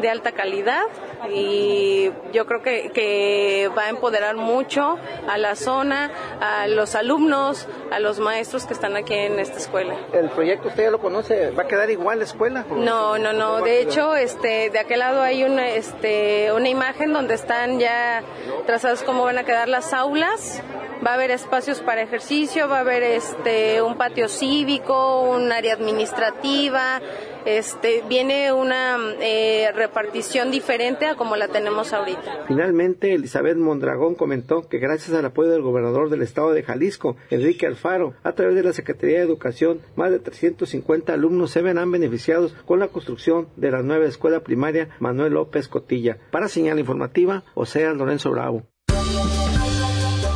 [0.00, 0.82] de alta calidad
[1.30, 6.10] y yo creo que, que va a empoderar mucho a la zona,
[6.40, 9.96] a los alumnos, a los maestros que están aquí en esta escuela.
[10.12, 11.50] ¿El proyecto usted ya lo conoce?
[11.50, 12.64] ¿Va a quedar igual la escuela?
[12.70, 13.62] No, no, no.
[13.62, 18.22] De hecho, este, de aquel lado hay una, este, una imagen donde están ya
[18.66, 20.62] trazadas cómo van a quedar las aulas
[21.06, 25.74] va a haber espacios para ejercicio, va a haber este un patio cívico, un área
[25.74, 27.00] administrativa,
[27.46, 32.44] este viene una eh, repartición diferente a como la tenemos ahorita.
[32.46, 37.66] Finalmente, Elizabeth Mondragón comentó que gracias al apoyo del gobernador del estado de Jalisco, Enrique
[37.66, 42.54] Alfaro, a través de la Secretaría de Educación, más de 350 alumnos se verán beneficiados
[42.66, 46.18] con la construcción de la nueva escuela primaria Manuel López Cotilla.
[46.30, 48.64] Para señal informativa, Osea Lorenzo Bravo.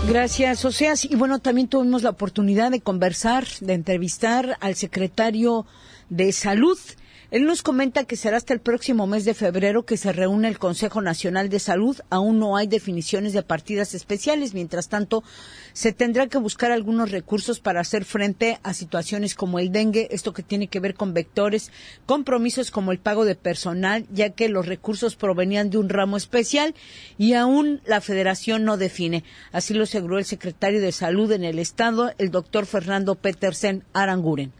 [0.08, 1.04] Gracias, Oseas.
[1.04, 5.66] Y bueno, también tuvimos la oportunidad de conversar, de entrevistar al secretario
[6.08, 6.78] de Salud,
[7.30, 10.58] él nos comenta que será hasta el próximo mes de febrero que se reúne el
[10.58, 11.96] Consejo Nacional de Salud.
[12.10, 14.52] Aún no hay definiciones de partidas especiales.
[14.52, 15.22] Mientras tanto,
[15.72, 20.32] se tendrá que buscar algunos recursos para hacer frente a situaciones como el dengue, esto
[20.32, 21.70] que tiene que ver con vectores,
[22.04, 26.74] compromisos como el pago de personal, ya que los recursos provenían de un ramo especial
[27.16, 29.22] y aún la federación no define.
[29.52, 34.52] Así lo aseguró el secretario de Salud en el Estado, el doctor Fernando Petersen Aranguren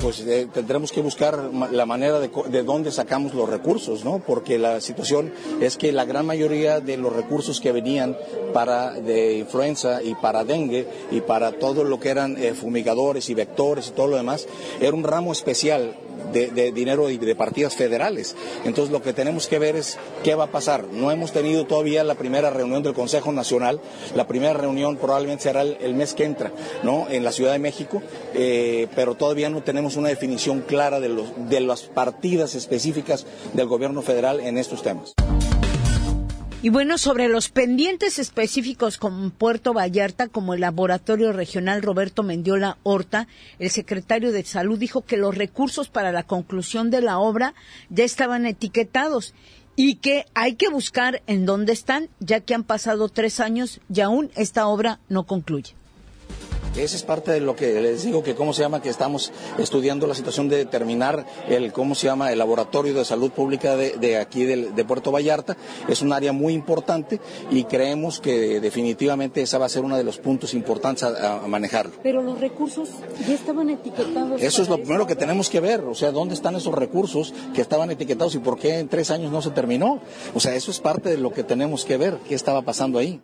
[0.00, 4.18] pues eh, tendremos que buscar la manera de, de, dónde sacamos los recursos, ¿no?
[4.18, 8.16] Porque la situación es que la gran mayoría de los recursos que venían
[8.52, 13.34] para de influenza y para dengue y para todo lo que eran eh, fumigadores y
[13.34, 14.46] vectores y todo lo demás,
[14.80, 15.94] era un ramo especial
[16.32, 18.36] de, dinero y de partidas federales.
[18.64, 20.84] Entonces lo que tenemos que ver es qué va a pasar.
[20.84, 23.80] No hemos tenido todavía la primera reunión del Consejo Nacional.
[24.14, 26.52] La primera reunión probablemente será el, mes que entra,
[26.82, 27.06] ¿no?
[27.08, 28.02] En la Ciudad de México,
[28.34, 33.66] eh, pero todavía no tenemos una definición clara de, los, de las partidas específicas del
[33.66, 35.14] gobierno federal en estos temas.
[36.66, 42.76] Y bueno, sobre los pendientes específicos con Puerto Vallarta, como el Laboratorio Regional Roberto Mendiola
[42.82, 43.28] Horta,
[43.60, 47.54] el secretario de Salud dijo que los recursos para la conclusión de la obra
[47.88, 49.32] ya estaban etiquetados
[49.76, 54.00] y que hay que buscar en dónde están, ya que han pasado tres años y
[54.00, 55.76] aún esta obra no concluye.
[56.76, 60.06] Esa es parte de lo que les digo que cómo se llama que estamos estudiando
[60.06, 64.44] la situación de determinar el cómo se llama el laboratorio de salud pública de, aquí
[64.44, 65.56] de, Puerto Vallarta.
[65.88, 67.18] Es un área muy importante
[67.50, 71.88] y creemos que definitivamente esa va a ser uno de los puntos importantes a, manejar.
[72.02, 72.90] Pero los recursos
[73.26, 74.42] ya estaban etiquetados.
[74.42, 77.62] Eso es lo primero que tenemos que ver, o sea, dónde están esos recursos que
[77.62, 80.00] estaban etiquetados y por qué en tres años no se terminó.
[80.34, 83.22] O sea, eso es parte de lo que tenemos que ver, qué estaba pasando ahí.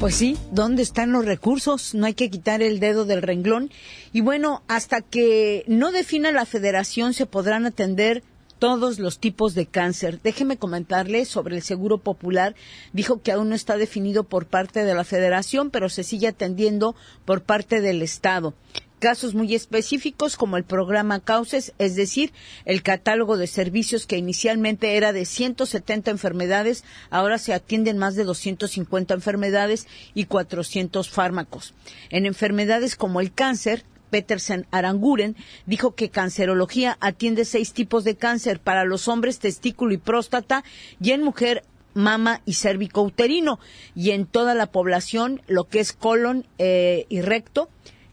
[0.00, 1.92] Pues sí, ¿dónde están los recursos?
[1.92, 3.72] No hay que quitar el dedo del renglón.
[4.12, 8.22] Y bueno, hasta que no defina la federación se podrán atender
[8.60, 10.20] todos los tipos de cáncer.
[10.22, 12.54] Déjeme comentarle sobre el Seguro Popular.
[12.92, 16.94] Dijo que aún no está definido por parte de la Federación, pero se sigue atendiendo
[17.24, 18.54] por parte del Estado
[18.98, 22.32] casos muy específicos como el programa Cauces, es decir,
[22.64, 28.24] el catálogo de servicios que inicialmente era de 170 enfermedades, ahora se atienden más de
[28.24, 31.74] 250 enfermedades y 400 fármacos.
[32.10, 35.36] En enfermedades como el cáncer, Petersen Aranguren
[35.66, 40.64] dijo que cancerología atiende seis tipos de cáncer para los hombres testículo y próstata
[41.00, 43.58] y en mujer mama y cérvico uterino
[43.94, 47.68] y en toda la población lo que es colon eh, y recto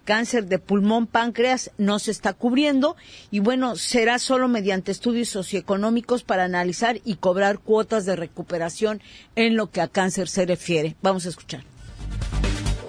[0.06, 2.96] cáncer de pulmón, páncreas, no se está cubriendo
[3.32, 9.02] y bueno, será solo mediante estudios socioeconómicos para analizar y cobrar cuotas de recuperación
[9.36, 10.96] en lo que a cáncer se refiere.
[11.02, 11.75] Vamos a escuchar.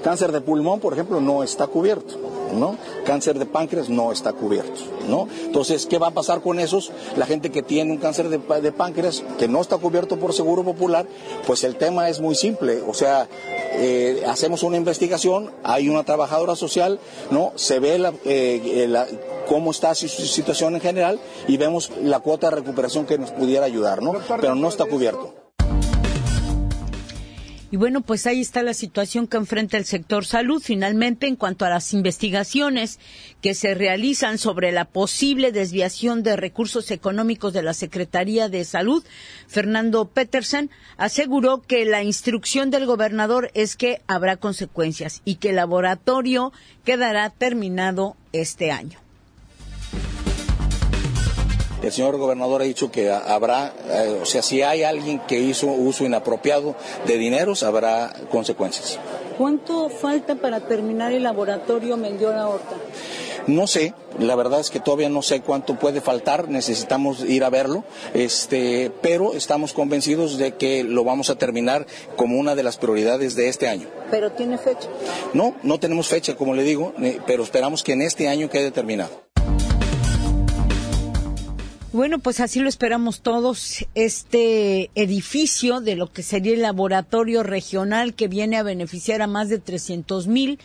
[0.06, 2.14] Cáncer de pulmón, por ejemplo, no está cubierto,
[2.54, 2.78] ¿no?
[3.04, 5.26] Cáncer de páncreas no está cubierto, ¿no?
[5.46, 6.92] Entonces, ¿qué va a pasar con esos?
[7.16, 8.38] La gente que tiene un cáncer de,
[8.70, 11.08] páncreas que no está cubierto por Seguro Popular,
[11.44, 13.28] pues el tema es muy simple, o sea,
[13.72, 17.00] eh, hacemos una investigación, hay una trabajadora social,
[17.32, 17.50] ¿no?
[17.56, 22.54] Se ve la, eh, cómo está su situación en general y vemos la cuota de
[22.54, 24.14] recuperación que nos pudiera ayudar, ¿no?
[24.40, 25.45] Pero no está cubierto.
[27.68, 30.62] Y bueno, pues ahí está la situación que enfrenta el sector salud.
[30.64, 33.00] Finalmente, en cuanto a las investigaciones
[33.42, 39.04] que se realizan sobre la posible desviación de recursos económicos de la Secretaría de Salud,
[39.48, 45.56] Fernando Petersen aseguró que la instrucción del gobernador es que habrá consecuencias y que el
[45.56, 46.52] laboratorio
[46.84, 49.05] quedará terminado este año.
[51.82, 55.66] El señor gobernador ha dicho que habrá, eh, o sea, si hay alguien que hizo
[55.66, 56.74] uso inapropiado
[57.06, 58.98] de dineros, habrá consecuencias.
[59.36, 62.76] ¿Cuánto falta para terminar el laboratorio Mendiola Horta?
[63.46, 67.50] No sé, la verdad es que todavía no sé cuánto puede faltar, necesitamos ir a
[67.50, 72.76] verlo, este, pero estamos convencidos de que lo vamos a terminar como una de las
[72.76, 73.86] prioridades de este año.
[74.10, 74.88] ¿Pero tiene fecha?
[75.32, 76.92] No, no tenemos fecha, como le digo,
[77.26, 79.25] pero esperamos que en este año quede terminado.
[81.92, 83.86] Bueno, pues así lo esperamos todos.
[83.94, 89.48] Este edificio de lo que sería el laboratorio regional que viene a beneficiar a más
[89.48, 90.58] de 300 mil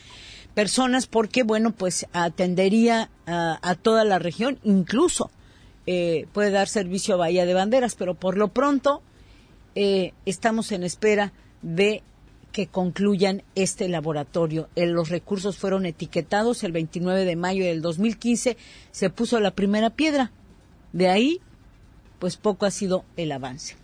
[0.55, 5.29] personas porque, bueno, pues atendería a, toda la región, incluso
[5.85, 9.01] eh, puede dar servicio a Bahía de Banderas, pero por lo pronto
[9.75, 12.01] eh, estamos en espera de
[12.51, 14.69] que concluyan este laboratorio.
[14.75, 18.57] Eh, los recursos fueron etiquetados el 29 de mayo del 2015,
[18.91, 20.31] se puso la primera piedra
[20.93, 21.41] de ahí,
[22.19, 23.75] pues poco ha sido el avance.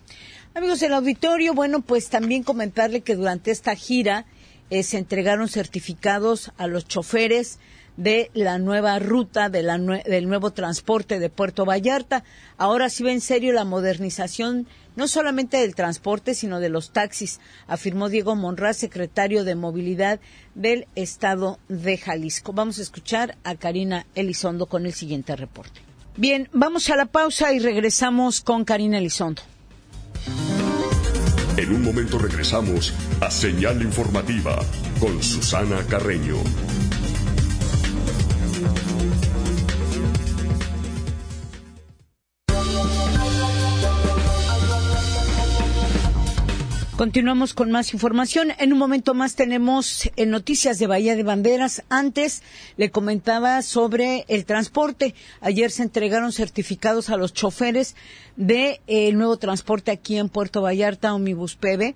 [0.53, 4.25] Amigos del auditorio, bueno, pues también comentarle que durante esta gira
[4.69, 7.59] eh, se entregaron certificados a los choferes
[7.95, 12.23] de la nueva ruta del nuevo transporte de Puerto Vallarta.
[12.57, 17.39] Ahora sí va en serio la modernización no solamente del transporte, sino de los taxis,
[17.67, 20.19] afirmó Diego Monraz, secretario de Movilidad
[20.55, 22.51] del Estado de Jalisco.
[22.53, 25.86] Vamos a escuchar a Karina Elizondo con el siguiente reporte.
[26.17, 29.43] Bien, vamos a la pausa y regresamos con Karina Elizondo.
[31.57, 32.91] En un momento regresamos
[33.21, 34.59] a Señal Informativa
[34.99, 36.37] con Susana Carreño.
[46.97, 48.53] Continuamos con más información.
[48.57, 51.83] En un momento más tenemos en noticias de Bahía de Banderas.
[51.89, 52.41] Antes
[52.75, 55.13] le comentaba sobre el transporte.
[55.39, 57.95] Ayer se entregaron certificados a los choferes
[58.35, 61.93] del de, nuevo transporte aquí en Puerto Vallarta, Omnibus PB.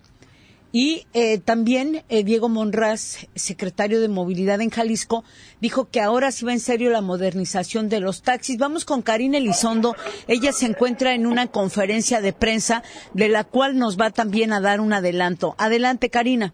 [0.71, 5.23] Y eh, también eh, Diego Monraz, secretario de Movilidad en Jalisco,
[5.59, 8.57] dijo que ahora sí va en serio la modernización de los taxis.
[8.57, 9.95] Vamos con Karina Elizondo.
[10.27, 14.61] Ella se encuentra en una conferencia de prensa de la cual nos va también a
[14.61, 15.55] dar un adelanto.
[15.57, 16.53] Adelante, Karina.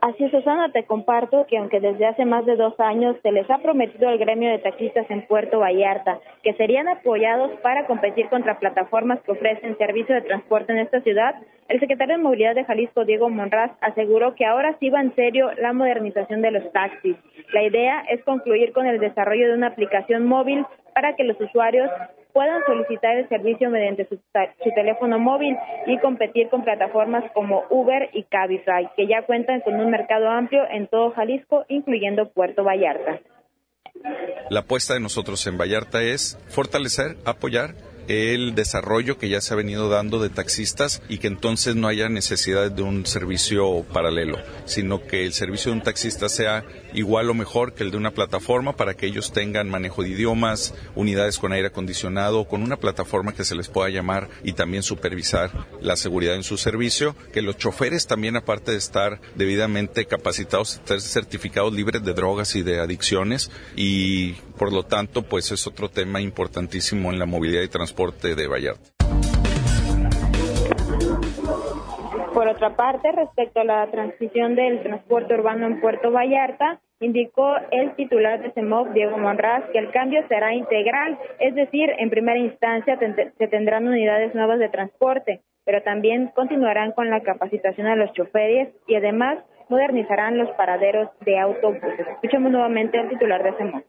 [0.00, 3.50] Así es, Susana, te comparto que aunque desde hace más de dos años se les
[3.50, 8.60] ha prometido al gremio de taxistas en Puerto Vallarta que serían apoyados para competir contra
[8.60, 11.34] plataformas que ofrecen servicio de transporte en esta ciudad,
[11.68, 15.50] el secretario de Movilidad de Jalisco, Diego Monraz, aseguró que ahora sí va en serio
[15.58, 17.16] la modernización de los taxis.
[17.52, 21.90] La idea es concluir con el desarrollo de una aplicación móvil para que los usuarios
[22.38, 24.16] puedan solicitar el servicio mediante su,
[24.72, 25.56] teléfono móvil
[25.88, 30.62] y competir con plataformas como Uber y Cabify, que ya cuentan con un mercado amplio
[30.70, 33.18] en todo Jalisco, incluyendo Puerto Vallarta.
[34.50, 37.70] La apuesta de nosotros en Vallarta es fortalecer, apoyar
[38.08, 42.08] el desarrollo que ya se ha venido dando de taxistas y que entonces no haya
[42.08, 47.34] necesidad de un servicio paralelo, sino que el servicio de un taxista sea igual o
[47.34, 51.52] mejor que el de una plataforma para que ellos tengan manejo de idiomas, unidades con
[51.52, 55.50] aire acondicionado, con una plataforma que se les pueda llamar y también supervisar
[55.80, 61.00] la seguridad en su servicio, que los choferes también aparte de estar debidamente capacitados, estén
[61.00, 66.20] certificados libres de drogas y de adicciones y por lo tanto pues es otro tema
[66.20, 68.90] importantísimo en la movilidad y transporte de Vallarta.
[72.34, 77.94] Por otra parte, respecto a la transición del transporte urbano en Puerto Vallarta, indicó el
[77.96, 82.98] titular de CEMOV, Diego Monraz, que el cambio será integral, es decir, en primera instancia
[83.38, 88.68] se tendrán unidades nuevas de transporte, pero también continuarán con la capacitación a los choferes
[88.86, 89.38] y además
[89.68, 92.06] modernizarán los paraderos de autobuses.
[92.14, 93.82] Escuchemos nuevamente al titular de CEMOV.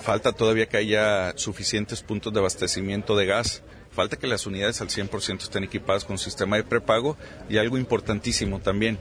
[0.00, 3.64] Falta todavía que haya suficientes puntos de abastecimiento de gas.
[3.90, 7.16] Falta que las unidades al 100% estén equipadas con sistema de prepago
[7.48, 8.98] y algo importantísimo también,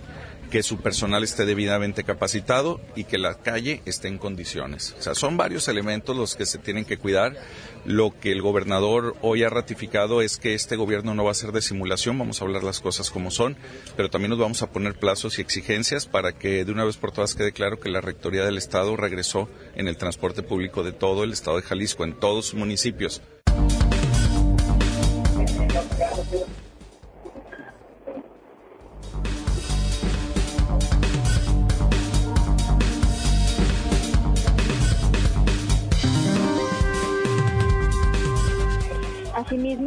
[0.50, 4.96] que su personal esté debidamente capacitado y que la calle esté en condiciones.
[4.98, 7.36] O sea, son varios elementos los que se tienen que cuidar.
[7.86, 11.52] Lo que el gobernador hoy ha ratificado es que este gobierno no va a ser
[11.52, 13.56] de simulación, vamos a hablar las cosas como son,
[13.96, 17.12] pero también nos vamos a poner plazos y exigencias para que de una vez por
[17.12, 21.24] todas quede claro que la Rectoría del Estado regresó en el transporte público de todo
[21.24, 23.22] el Estado de Jalisco, en todos sus municipios.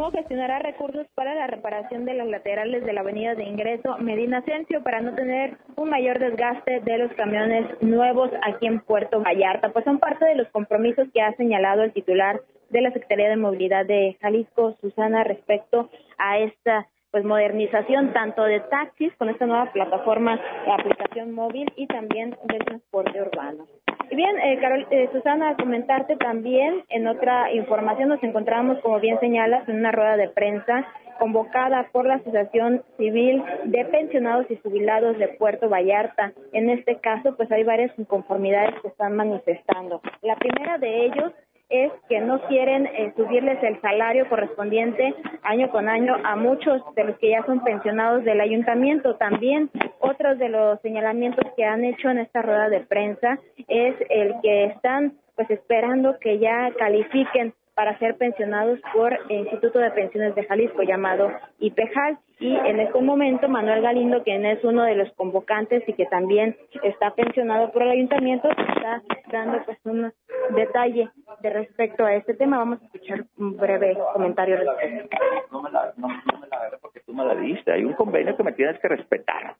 [0.03, 4.39] Asimismo, gestionará recursos para la reparación de los laterales de la avenida de ingreso Medina
[4.39, 9.69] Asensio para no tener un mayor desgaste de los camiones nuevos aquí en Puerto Vallarta.
[9.73, 12.41] Pues son parte de los compromisos que ha señalado el titular
[12.71, 15.89] de la Secretaría de Movilidad de Jalisco, Susana, respecto
[16.19, 21.87] a esta pues modernización tanto de taxis con esta nueva plataforma de aplicación móvil y
[21.87, 23.67] también del transporte urbano.
[24.11, 29.69] Bien, eh, Carol, eh, Susana, comentarte también en otra información nos encontramos, como bien señalas,
[29.69, 30.87] en una rueda de prensa
[31.19, 36.33] convocada por la Asociación Civil de Pensionados y Jubilados de Puerto Vallarta.
[36.53, 40.01] En este caso, pues hay varias inconformidades que están manifestando.
[40.23, 41.33] La primera de ellos
[41.73, 47.05] es que no quieren eh, subirles el salario correspondiente año con año a muchos de
[47.05, 49.17] los que ya son pensionados del ayuntamiento.
[49.17, 49.71] También
[50.01, 54.65] otros de los señalamientos que han hecho en esta rueda de prensa es el que
[54.67, 60.45] están pues esperando que ya califiquen para ser pensionados por el Instituto de Pensiones de
[60.45, 65.83] Jalisco llamado IPEJAL y en este momento Manuel Galindo, quien es uno de los convocantes
[65.89, 70.13] y que también está pensionado por el ayuntamiento, está dando pues un
[70.55, 71.09] detalle
[71.41, 72.59] de respecto a este tema.
[72.59, 75.17] Vamos a escuchar un breve comentario respecto.
[75.51, 77.73] No me la, no, me la porque tú me la diste.
[77.73, 79.55] Hay un convenio que me tienes que respetar.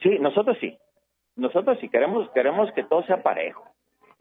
[0.00, 0.78] Sí, nosotros sí.
[1.36, 3.73] Nosotros sí queremos, queremos que todo sea parejo.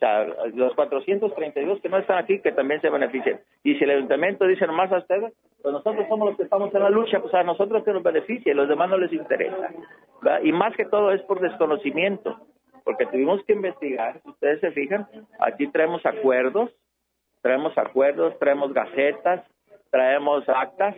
[0.03, 3.39] Sea, los 432 que no están aquí, que también se beneficien.
[3.63, 5.31] Y si el ayuntamiento dice nomás a ustedes,
[5.61, 8.53] pues nosotros somos los que estamos en la lucha, pues a nosotros que nos beneficie,
[8.53, 9.69] los demás no les interesa.
[10.43, 12.37] Y más que todo es por desconocimiento,
[12.83, 15.07] porque tuvimos que investigar, si ustedes se fijan,
[15.39, 16.69] aquí traemos acuerdos,
[17.41, 19.41] traemos acuerdos, traemos gacetas,
[19.89, 20.97] traemos actas,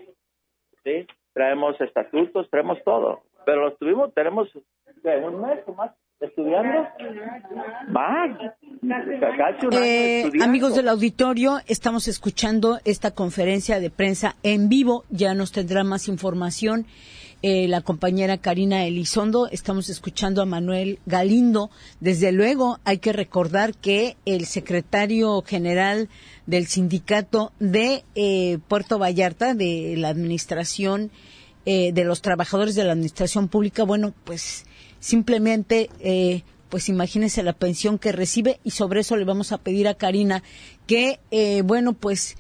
[0.84, 1.06] ¿sí?
[1.34, 3.22] traemos estatutos, traemos todo.
[3.46, 6.88] Pero los tuvimos, tenemos un mes o más estudiando.
[7.90, 8.38] Más.
[9.72, 15.04] Eh, amigos del auditorio, estamos escuchando esta conferencia de prensa en vivo.
[15.10, 16.86] Ya nos tendrá más información
[17.42, 19.48] eh, la compañera Karina Elizondo.
[19.48, 21.70] Estamos escuchando a Manuel Galindo.
[22.00, 26.10] Desde luego, hay que recordar que el secretario general
[26.46, 31.12] del sindicato de eh, Puerto Vallarta, de la administración,
[31.66, 34.68] de los trabajadores de la administración pública, bueno, pues
[35.06, 39.88] simplemente, eh, pues imagínense la pensión que recibe y sobre eso le vamos a pedir
[39.88, 40.42] a Karina
[40.88, 41.20] que,
[41.64, 42.36] bueno, pues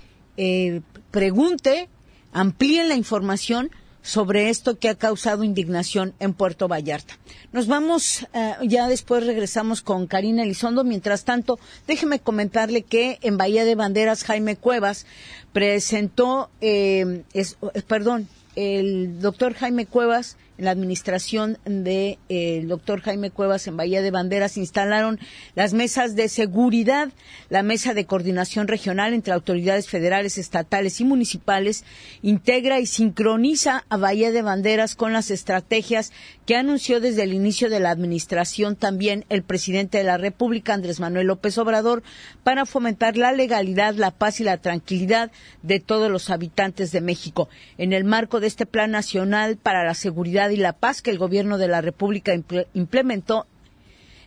[1.11, 1.89] pregunte,
[2.33, 3.69] amplíe la información
[4.01, 7.17] sobre esto que ha causado indignación en Puerto Vallarta.
[7.51, 10.83] Nos vamos, eh, ya después regresamos con Karina Elizondo.
[10.83, 11.57] Mientras tanto,
[11.87, 15.07] déjeme comentarle que en Bahía de Banderas Jaime Cuevas
[15.53, 17.57] presentó, eh, es,
[17.87, 24.11] perdón, el doctor Jaime Cuevas la administración de, eh, doctor Jaime Cuevas en Bahía de
[24.11, 25.19] Banderas instalaron
[25.53, 27.09] las mesas de seguridad,
[27.49, 31.83] la mesa de coordinación regional entre autoridades federales, estatales y municipales,
[32.21, 36.11] integra y sincroniza a Bahía de Banderas con las estrategias
[36.45, 40.99] que anunció desde el inicio de la administración también el presidente de la República, Andrés
[40.99, 42.03] Manuel López Obrador,
[42.43, 45.31] para fomentar la legalidad, la paz y la tranquilidad
[45.63, 47.49] de todos los habitantes de México.
[47.77, 51.17] En el marco de este Plan Nacional para la Seguridad y la Paz que el
[51.17, 52.33] gobierno de la República
[52.73, 53.47] implementó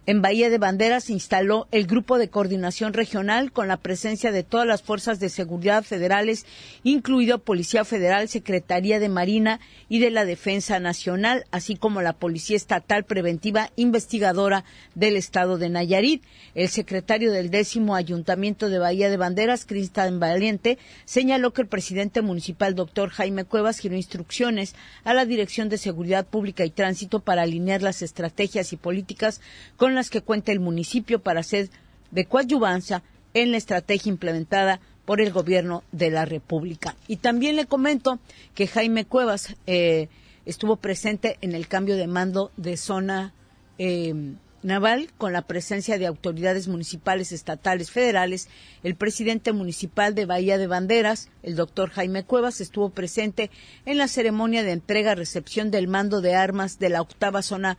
[0.09, 4.43] en Bahía de Banderas se instaló el Grupo de Coordinación Regional con la presencia de
[4.43, 6.47] todas las fuerzas de seguridad federales,
[6.83, 12.57] incluido Policía Federal, Secretaría de Marina y de la Defensa Nacional, así como la Policía
[12.57, 16.25] Estatal Preventiva Investigadora del Estado de Nayarit.
[16.55, 22.23] El secretario del décimo Ayuntamiento de Bahía de Banderas, Cristian Valiente, señaló que el presidente
[22.23, 27.43] municipal, doctor Jaime Cuevas, giró instrucciones a la Dirección de Seguridad Pública y Tránsito para
[27.43, 29.43] alinear las estrategias y políticas
[29.77, 31.71] con que cuenta el municipio para ser
[32.11, 33.03] de coadyuvancia
[33.35, 36.95] en la estrategia implementada por el gobierno de la República.
[37.07, 38.19] Y también le comento
[38.55, 40.09] que Jaime Cuevas eh,
[40.45, 43.33] estuvo presente en el cambio de mando de zona
[43.79, 44.15] eh,
[44.63, 48.49] naval con la presencia de autoridades municipales, estatales, federales.
[48.83, 53.51] El presidente municipal de Bahía de Banderas, el doctor Jaime Cuevas, estuvo presente
[53.87, 57.79] en la ceremonia de entrega-recepción del mando de armas de la octava zona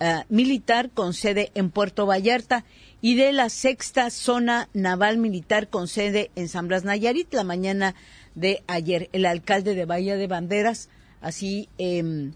[0.00, 2.64] eh, militar con sede en Puerto Vallarta
[3.02, 7.94] y de la sexta zona naval militar con sede en San Blas Nayarit la mañana
[8.34, 9.10] de ayer.
[9.12, 10.88] El alcalde de Bahía de Banderas
[11.20, 12.32] así em,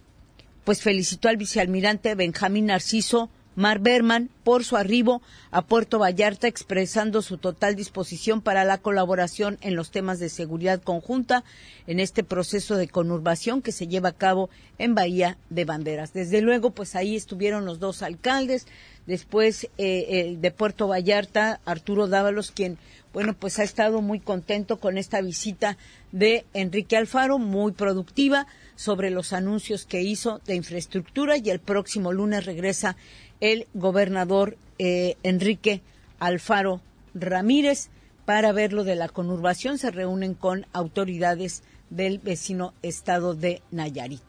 [0.64, 7.22] pues felicitó al vicealmirante Benjamín Narciso Mar Berman por su arribo a Puerto Vallarta, expresando
[7.22, 11.44] su total disposición para la colaboración en los temas de seguridad conjunta
[11.86, 16.12] en este proceso de conurbación que se lleva a cabo en Bahía de Banderas.
[16.12, 18.66] Desde luego, pues ahí estuvieron los dos alcaldes,
[19.06, 22.78] después eh, de Puerto Vallarta, Arturo Dávalos, quien,
[23.12, 25.76] bueno, pues ha estado muy contento con esta visita
[26.12, 28.46] de Enrique Alfaro, muy productiva
[28.76, 32.96] sobre los anuncios que hizo de infraestructura y el próximo lunes regresa
[33.44, 35.82] el gobernador eh, Enrique
[36.18, 36.80] Alfaro
[37.12, 37.90] Ramírez
[38.24, 39.76] para ver lo de la conurbación.
[39.76, 44.22] Se reúnen con autoridades del vecino estado de Nayarit.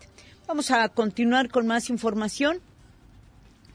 [0.48, 2.60] Vamos a continuar con más información.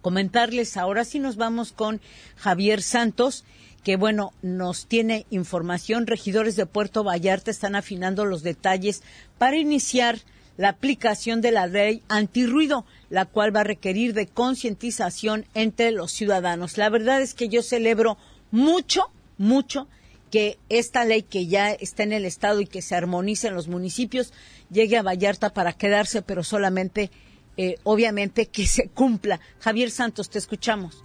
[0.02, 2.02] Comentarles ahora sí nos vamos con
[2.36, 3.46] Javier Santos,
[3.82, 6.06] que bueno, nos tiene información.
[6.06, 9.02] Regidores de Puerto Vallarta están afinando los detalles
[9.38, 10.18] para iniciar
[10.58, 16.12] la aplicación de la ley antirruido, la cual va a requerir de concientización entre los
[16.12, 16.78] ciudadanos.
[16.78, 18.16] La verdad es que yo celebro
[18.50, 19.88] mucho, mucho
[20.30, 23.68] que esta ley que ya está en el Estado y que se armonice en los
[23.68, 24.32] municipios
[24.70, 27.10] llegue a Vallarta para quedarse, pero solamente,
[27.56, 29.40] eh, obviamente, que se cumpla.
[29.58, 31.02] Javier Santos, te escuchamos.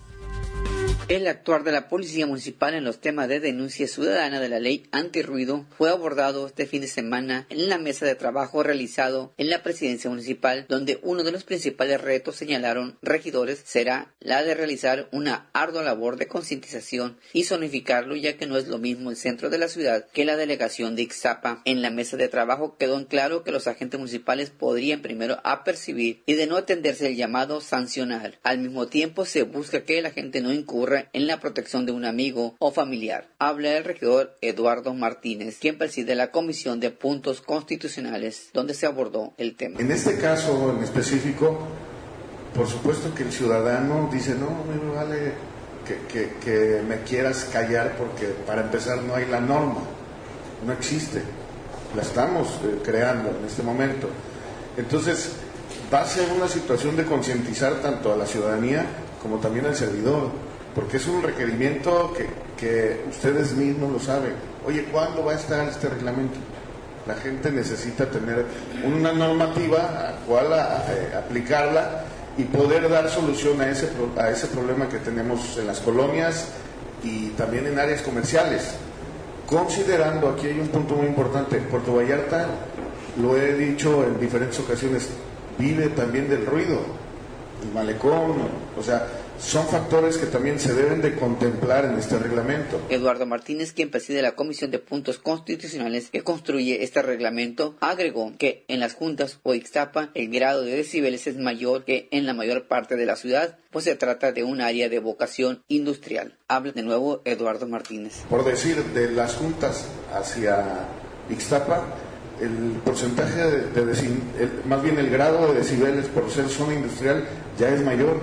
[1.07, 4.87] El actuar de la Policía Municipal en los temas de denuncia ciudadana de la ley
[4.91, 9.61] antirruido fue abordado este fin de semana en la mesa de trabajo realizado en la
[9.61, 15.51] presidencia municipal, donde uno de los principales retos señalaron regidores será la de realizar una
[15.53, 19.59] ardua labor de concientización y zonificarlo, ya que no es lo mismo el centro de
[19.59, 21.61] la ciudad que la delegación de Ixapa.
[21.65, 26.23] En la mesa de trabajo quedó en claro que los agentes municipales podrían primero apercibir
[26.25, 28.39] y de no atenderse el llamado sancionar.
[28.41, 32.05] Al mismo tiempo se busca que la gente no incurra en la protección de un
[32.05, 33.27] amigo o familiar.
[33.39, 39.33] Habla el regidor Eduardo Martínez, quien preside la Comisión de Puntos Constitucionales, donde se abordó
[39.37, 39.79] el tema.
[39.79, 41.59] En este caso en específico,
[42.53, 45.33] por supuesto que el ciudadano dice, no, me vale
[45.85, 49.81] que, me quieras callar porque para empezar no hay la norma,
[50.65, 51.21] no existe,
[51.95, 54.09] la estamos eh, creando en este momento.
[54.77, 55.33] Entonces,
[55.93, 58.85] va a ser una situación de concientizar tanto a la ciudadanía
[59.21, 60.31] como también al servidor
[60.75, 62.45] porque es un requerimiento que,
[63.09, 64.33] ustedes mismos lo saben.
[64.65, 66.37] Oye, ¿cuándo va a estar este reglamento?
[67.05, 68.45] La gente necesita tener
[68.83, 72.03] una normativa a cual eh, aplicarla
[72.37, 76.47] y poder dar solución a ese, a ese problema que tenemos en las colonias
[77.03, 78.75] y también en áreas comerciales.
[79.45, 82.47] Considerando, aquí hay un punto muy importante, Puerto Vallarta,
[83.21, 85.09] lo he dicho en diferentes ocasiones,
[85.59, 86.79] vive también del ruido,
[87.63, 88.37] el malecón,
[88.77, 89.05] o sea,
[89.39, 92.81] son factores que también se deben de contemplar en este reglamento.
[92.89, 98.65] Eduardo Martínez, quien preside la Comisión de Puntos Constitucionales que construye este reglamento, agregó que
[98.67, 102.67] en las juntas o Ixtapa el grado de decibeles es mayor que en la mayor
[102.67, 106.37] parte de la ciudad, pues se trata de un área de vocación industrial.
[106.47, 108.23] Habla de nuevo Eduardo Martínez.
[108.29, 110.87] Por decir, de las juntas hacia
[111.29, 111.85] Ixtapa,
[112.41, 114.09] el porcentaje de,
[114.67, 117.23] más bien el grado de decibeles por ser zona industrial
[117.57, 118.19] ya es mayor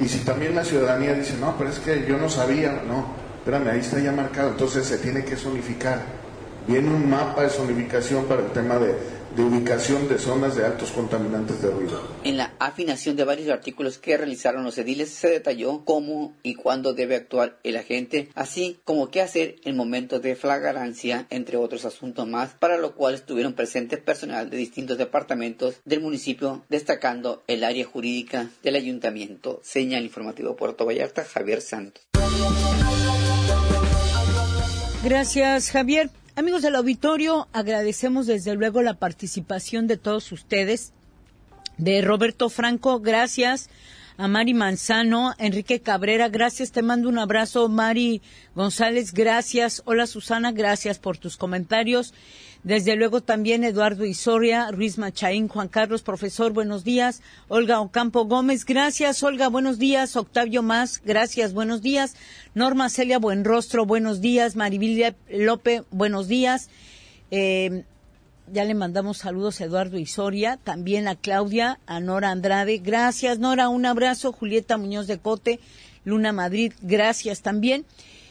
[0.00, 3.06] y si también la ciudadanía dice, no, pero es que yo no sabía, no,
[3.38, 6.00] espérame, ahí está ya marcado, entonces se tiene que zonificar.
[6.66, 8.96] Viene un mapa de zonificación para el tema de,
[9.36, 12.00] de ubicación de zonas de altos contaminantes de ruido.
[12.24, 16.92] En la afinación de varios artículos que realizaron los ediles se detalló cómo y cuándo
[16.92, 22.26] debe actuar el agente, así como qué hacer en momentos de flagrancia, entre otros asuntos
[22.26, 27.84] más, para lo cual estuvieron presentes personal de distintos departamentos del municipio, destacando el área
[27.84, 29.60] jurídica del ayuntamiento.
[29.62, 32.02] Señal informativo Puerto Vallarta, Javier Santos.
[35.02, 36.10] Gracias, Javier.
[36.34, 40.94] Amigos del auditorio, agradecemos desde luego la participación de todos ustedes.
[41.76, 43.68] De Roberto Franco, gracias.
[44.18, 46.70] A Mari Manzano, Enrique Cabrera, gracias.
[46.70, 47.68] Te mando un abrazo.
[47.68, 48.20] Mari
[48.54, 49.82] González, gracias.
[49.86, 52.12] Hola Susana, gracias por tus comentarios.
[52.62, 57.20] Desde luego también Eduardo Isoria, Ruiz Machaín, Juan Carlos, profesor, buenos días.
[57.48, 59.22] Olga Ocampo Gómez, gracias.
[59.22, 60.14] Olga, buenos días.
[60.14, 62.14] Octavio Más, gracias, buenos días.
[62.54, 64.54] Norma Celia Buenrostro, buenos días.
[64.54, 66.70] Maribilia López, buenos días.
[67.32, 67.84] Eh,
[68.52, 72.78] ya le mandamos saludos a Eduardo Isoria, también a Claudia, a Nora Andrade.
[72.78, 74.32] Gracias, Nora, un abrazo.
[74.32, 75.58] Julieta Muñoz de Cote,
[76.04, 77.86] Luna Madrid, gracias también.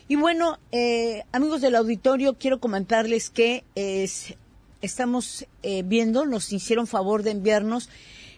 [0.08, 3.64] Y bueno, eh, amigos del auditorio, quiero comentarles que
[4.82, 7.90] estamos eh, viendo, nos hicieron favor de enviarnos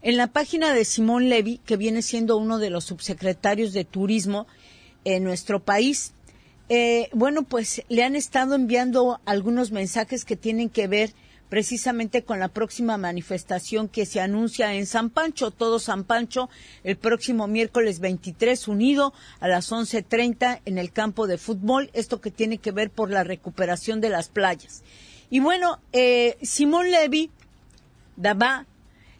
[0.02, 4.48] en la página de Simón Levy, que viene siendo uno de los subsecretarios de turismo
[5.06, 6.14] en nuestro país.
[6.70, 11.14] Eh, bueno, pues le han estado enviando algunos mensajes que tienen que ver
[11.54, 16.50] precisamente con la próxima manifestación que se anuncia en San Pancho, todo San Pancho,
[16.84, 22.32] el próximo miércoles 23, unido a las 11.30 en el campo de fútbol, esto que
[22.32, 24.82] tiene que ver por la recuperación de las playas.
[25.30, 27.30] Y bueno, eh, Simón Levy
[28.18, 28.66] va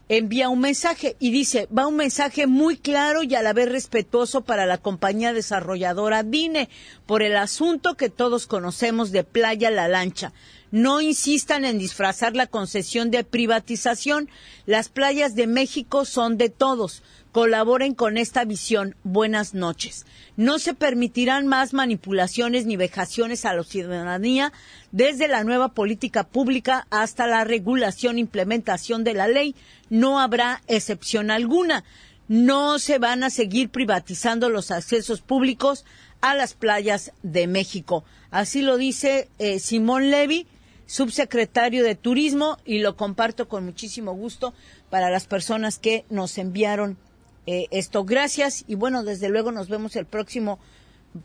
[0.10, 4.42] envía un mensaje y dice, va un mensaje muy claro y a la vez respetuoso
[4.42, 6.70] para la compañía desarrolladora DINE
[7.06, 10.34] por el asunto que todos conocemos de Playa La Lancha.
[10.74, 14.28] No insistan en disfrazar la concesión de privatización.
[14.66, 17.04] Las playas de México son de todos.
[17.32, 18.96] Colaboren con esta visión.
[19.04, 20.08] Buenas noches.
[20.36, 24.52] No se permitirán más manipulaciones ni vejaciones a la ciudadanía
[24.92, 29.54] desde la nueva política pública hasta la regulación e implementación de la ley.
[29.92, 31.84] No habrá excepción alguna.
[32.28, 35.86] No se van a seguir privatizando los accesos públicos
[36.22, 38.06] a las playas de México.
[38.32, 40.48] Así lo dice eh, Simón Levy,
[40.86, 44.54] subsecretario de Turismo, y lo comparto con muchísimo gusto
[44.90, 46.98] para las personas que nos enviaron
[47.46, 48.04] eh, esto.
[48.06, 50.60] Gracias y bueno, desde luego nos vemos el próximo,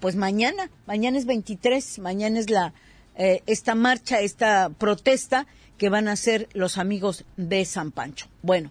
[0.01, 0.71] pues mañana.
[0.87, 2.75] Mañana es 23, mañana es la
[3.17, 5.47] eh, esta marcha, esta protesta
[5.77, 8.27] que van a hacer los amigos de San Pancho.
[8.43, 8.71] Bueno,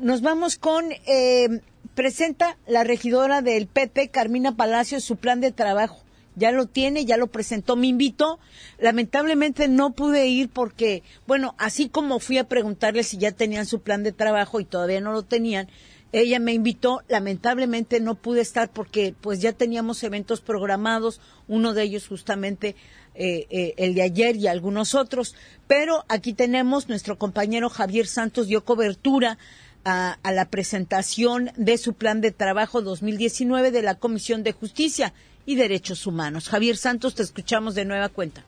[0.00, 1.60] nos vamos con eh,
[1.94, 6.02] presenta la regidora del PP, Carmina Palacios, su plan de trabajo.
[6.34, 8.38] Ya lo tiene, ya lo presentó, me invitó.
[8.78, 13.80] Lamentablemente no pude ir porque, bueno, así como fui a preguntarle si ya tenían su
[13.80, 15.68] plan de trabajo y todavía no lo tenían,
[16.12, 21.84] ella me invitó, lamentablemente no pude estar porque pues ya teníamos eventos programados, uno de
[21.84, 22.76] ellos justamente
[23.14, 25.34] eh, eh, el de ayer y algunos otros,
[25.66, 29.38] pero aquí tenemos nuestro compañero Javier Santos dio cobertura
[29.84, 35.14] a, a, la presentación de su plan de trabajo 2019 de la Comisión de Justicia
[35.46, 36.48] y Derechos Humanos.
[36.48, 38.44] Javier Santos, te escuchamos de nueva cuenta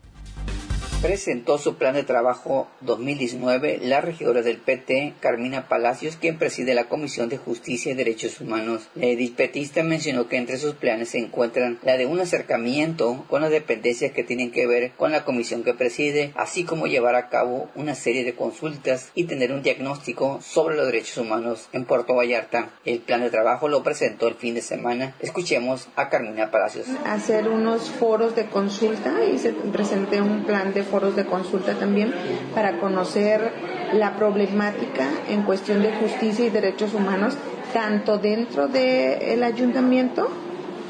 [1.04, 6.88] presentó su plan de trabajo 2019 la regidora del PT, Carmina Palacios, quien preside la
[6.88, 8.88] Comisión de Justicia y Derechos Humanos.
[8.94, 13.50] La edilpetista mencionó que entre sus planes se encuentran la de un acercamiento con las
[13.50, 17.68] dependencias que tienen que ver con la comisión que preside, así como llevar a cabo
[17.74, 22.70] una serie de consultas y tener un diagnóstico sobre los derechos humanos en Puerto Vallarta.
[22.86, 25.14] El plan de trabajo lo presentó el fin de semana.
[25.20, 26.86] Escuchemos a Carmina Palacios.
[27.04, 32.14] Hacer unos foros de consulta y se un plan de foros de consulta también
[32.54, 33.50] para conocer
[33.94, 37.34] la problemática en cuestión de justicia y derechos humanos,
[37.72, 40.28] tanto dentro del ayuntamiento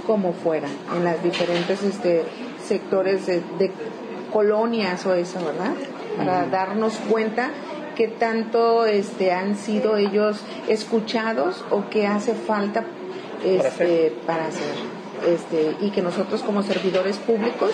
[0.07, 2.23] como fuera, en las diferentes este,
[2.63, 3.43] sectores de,
[4.31, 5.73] colonias o eso, ¿verdad?
[6.19, 7.49] Para darnos cuenta
[7.97, 10.39] que tanto este, han sido ellos
[10.69, 12.85] escuchados o que hace falta
[13.43, 14.75] este, para hacer.
[15.27, 17.71] Este, y que nosotros como servidores públicos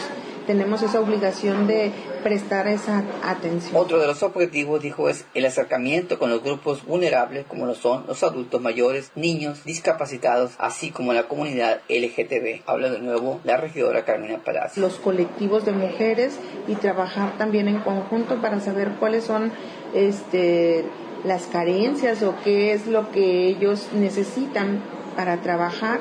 [0.46, 3.76] tenemos esa obligación de prestar esa atención.
[3.76, 8.04] Otro de los objetivos, dijo, es el acercamiento con los grupos vulnerables como lo son
[8.06, 12.62] los adultos mayores, niños, discapacitados, así como la comunidad LGTB.
[12.66, 14.78] Habla de nuevo la regidora Carmina Palacios.
[14.78, 16.38] Los colectivos de mujeres
[16.68, 19.52] y trabajar también en conjunto para saber cuáles son
[19.94, 20.84] este,
[21.24, 24.82] las carencias o qué es lo que ellos necesitan
[25.16, 26.00] para trabajar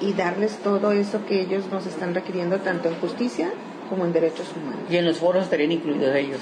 [0.00, 3.52] y darles todo eso que ellos nos están requiriendo tanto en justicia
[3.88, 4.90] como en derechos humanos.
[4.90, 6.40] Y en los foros estarían incluidos ellos.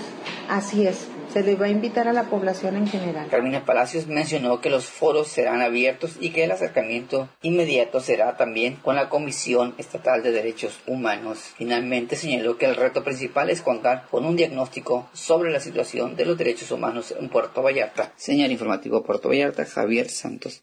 [0.48, 3.28] Así es, se les va a invitar a la población en general.
[3.30, 8.76] Carmina Palacios mencionó que los foros serán abiertos y que el acercamiento inmediato será también
[8.76, 11.52] con la Comisión Estatal de Derechos Humanos.
[11.56, 16.26] Finalmente señaló que el reto principal es contar con un diagnóstico sobre la situación de
[16.26, 18.12] los derechos humanos en Puerto Vallarta.
[18.16, 20.62] Señal informativo Puerto Vallarta, Javier Santos.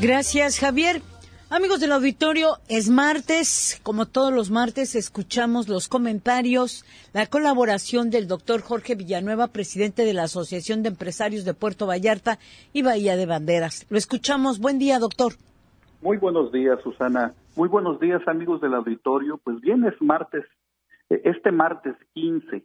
[0.00, 1.02] Gracias, Javier.
[1.54, 3.78] Amigos del auditorio, es martes.
[3.82, 6.82] Como todos los martes, escuchamos los comentarios,
[7.12, 12.38] la colaboración del doctor Jorge Villanueva, presidente de la Asociación de Empresarios de Puerto Vallarta
[12.72, 13.86] y Bahía de Banderas.
[13.90, 14.60] Lo escuchamos.
[14.60, 15.34] Buen día, doctor.
[16.00, 17.34] Muy buenos días, Susana.
[17.54, 19.36] Muy buenos días, amigos del auditorio.
[19.36, 20.46] Pues bien, es martes.
[21.10, 22.64] Eh, este martes 15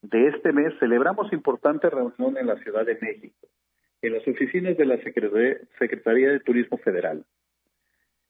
[0.00, 3.48] de este mes celebramos importante reunión en la Ciudad de México,
[4.00, 4.96] en las oficinas de la
[5.78, 7.26] Secretaría de Turismo Federal.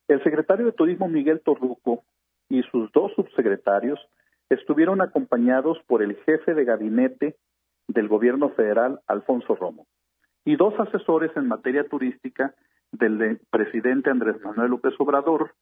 [0.09, 2.05] El secretario de Turismo Miguel Torruco
[2.49, 3.99] y sus dos subsecretarios
[4.51, 7.37] estuvieron acompañados por el jefe de gabinete
[7.89, 9.87] del gobierno federal, Alfonso Romo,
[10.45, 12.55] y dos asesores en materia turística
[12.91, 15.55] del presidente Andrés Manuel López Obrador,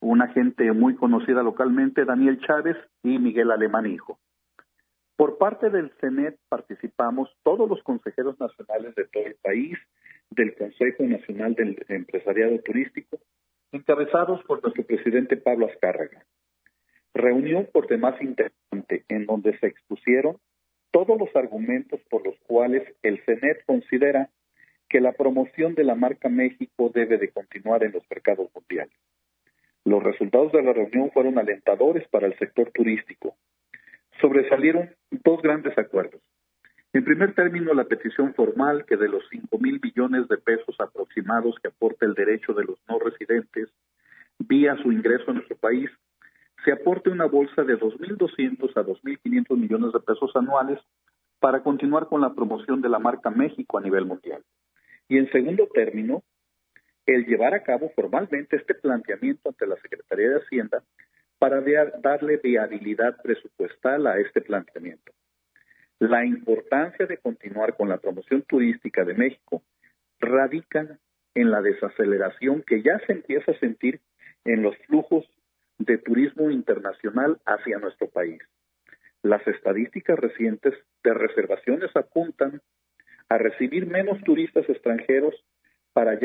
[0.00, 4.18] una gente muy conocida localmente, Daniel Chávez y Miguel Alemán Hijo.
[5.16, 9.76] Por parte del CENET participamos todos los consejeros nacionales de todo el país,
[10.30, 13.18] del Consejo Nacional del Empresariado Turístico,
[13.72, 16.24] encabezados por nuestro presidente Pablo Azcárraga.
[17.14, 20.38] Reunión por demás interesante en donde se expusieron
[20.90, 24.30] todos los argumentos por los cuales el CENET considera
[24.88, 28.96] que la promoción de la marca México debe de continuar en los mercados mundiales.
[29.84, 33.36] Los resultados de la reunión fueron alentadores para el sector turístico.
[34.20, 36.20] Sobresalieron dos grandes acuerdos.
[36.92, 41.54] En primer término, la petición formal que de los cinco mil billones de pesos aproximados
[41.62, 43.68] que aporta el derecho de los no residentes
[44.40, 45.88] vía su ingreso a nuestro país,
[46.64, 50.80] se aporte una bolsa de 2.200 a 2.500 millones de pesos anuales
[51.38, 54.42] para continuar con la promoción de la marca México a nivel mundial.
[55.08, 56.22] Y en segundo término,
[57.06, 60.82] el llevar a cabo formalmente este planteamiento ante la Secretaría de Hacienda
[61.38, 61.62] para
[62.02, 65.12] darle viabilidad presupuestal a este planteamiento.
[66.00, 69.62] La importancia de continuar con la promoción turística de México
[70.18, 70.98] radica
[71.34, 74.00] en la desaceleración que ya se empieza a sentir
[74.46, 75.28] en los flujos
[75.76, 78.40] de turismo internacional hacia nuestro país.
[79.22, 80.72] Las estadísticas recientes
[81.04, 82.62] de reservaciones apuntan
[83.28, 85.34] a recibir menos turistas extranjeros
[85.92, 86.18] para,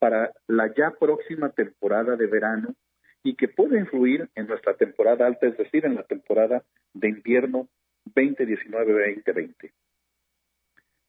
[0.00, 2.74] para la ya próxima temporada de verano
[3.22, 7.68] y que puede influir en nuestra temporada alta, es decir, en la temporada de invierno
[8.14, 9.72] 2019-2020.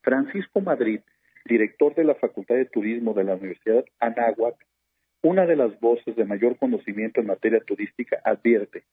[0.02, 1.02] Francisco Madrid,
[1.46, 4.56] director de la Facultad de Turismo de la Universidad Anáhuac,
[5.22, 8.84] una de las voces de mayor conocimiento en materia turística, advierte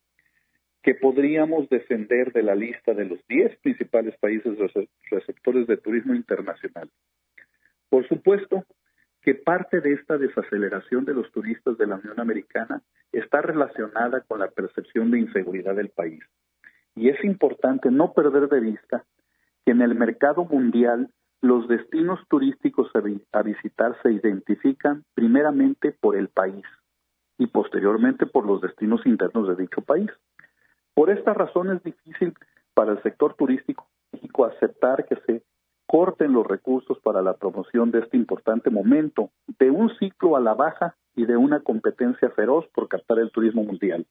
[0.82, 4.56] que podríamos descender de la lista de los 10 principales países
[5.10, 6.88] receptores de turismo internacional.
[7.90, 8.64] Por supuesto
[9.22, 12.82] que parte de esta desaceleración de los turistas de la Unión Americana
[13.12, 16.22] está relacionada con la percepción de inseguridad del país.
[16.96, 19.04] Y es importante no perder de vista
[19.64, 21.10] que en el mercado mundial
[21.40, 26.64] los destinos turísticos a, visitar se identifican primeramente por el país
[27.38, 30.10] y posteriormente por los destinos internos de dicho país.
[30.94, 32.34] Por esta razón es difícil
[32.74, 33.88] para el sector turístico
[34.44, 35.42] aceptar que se
[35.86, 40.54] corten los recursos para la promoción de este importante momento, de un ciclo a la
[40.54, 44.06] baja y de una competencia feroz por captar el turismo mundial.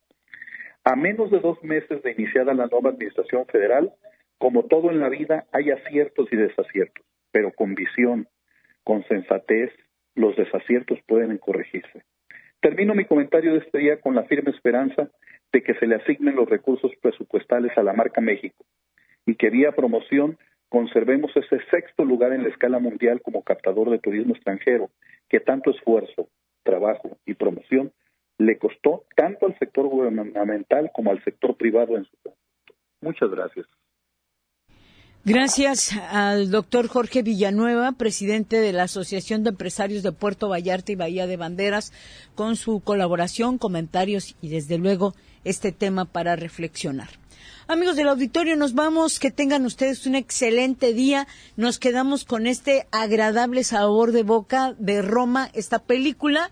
[0.84, 3.94] A menos de dos meses de iniciada la nueva administración federal,
[4.38, 8.28] como todo en la vida, hay aciertos y desaciertos pero con visión,
[8.84, 9.72] con sensatez,
[10.16, 12.04] los desaciertos pueden corregirse.
[12.62, 15.10] Termino mi comentario de este día con la firme esperanza
[15.52, 18.66] de que se le asignen los recursos presupuestales a la marca México
[19.26, 24.00] y que vía promoción conservemos ese sexto lugar en la escala mundial como captador de
[24.00, 24.90] turismo extranjero,
[25.30, 26.30] que tanto esfuerzo,
[26.64, 27.92] trabajo y promoción
[28.40, 32.74] le costó tanto al sector gubernamental como al sector privado en su conjunto.
[33.02, 33.68] Muchas gracias.
[35.26, 40.96] Gracias al doctor Jorge Villanueva, presidente de la Asociación de Empresarios de Puerto Vallarta y
[40.96, 41.92] Bahía de Banderas,
[42.36, 45.14] con su colaboración, comentarios y desde luego
[45.44, 47.10] este tema para reflexionar.
[47.68, 49.20] Amigos del auditorio, nos vamos.
[49.20, 51.28] Que tengan ustedes un excelente día.
[51.58, 56.50] Nos quedamos con este agradable sabor de boca de Roma, esta película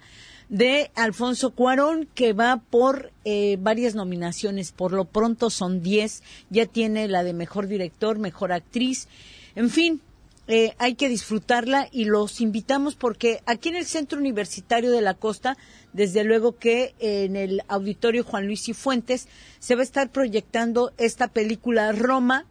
[0.49, 4.71] de Alfonso Cuarón, que va por eh, varias nominaciones.
[4.71, 6.23] Por lo pronto son 10.
[6.49, 9.07] Ya tiene la de mejor director, mejor actriz.
[9.55, 10.01] En fin,
[10.47, 15.13] eh, hay que disfrutarla y los invitamos porque aquí en el Centro Universitario de la
[15.13, 15.57] Costa,
[15.91, 19.27] desde luego que en el Auditorio Juan Luis y Fuentes,
[19.59, 22.45] se va a estar proyectando esta película Roma,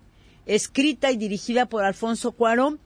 [0.44, 2.80] escrita y dirigida por Alfonso Cuarón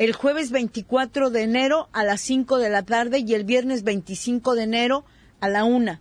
[0.00, 4.54] el jueves 24 de enero a las 5 de la tarde y el viernes 25
[4.54, 5.04] de enero
[5.40, 6.00] a la 1.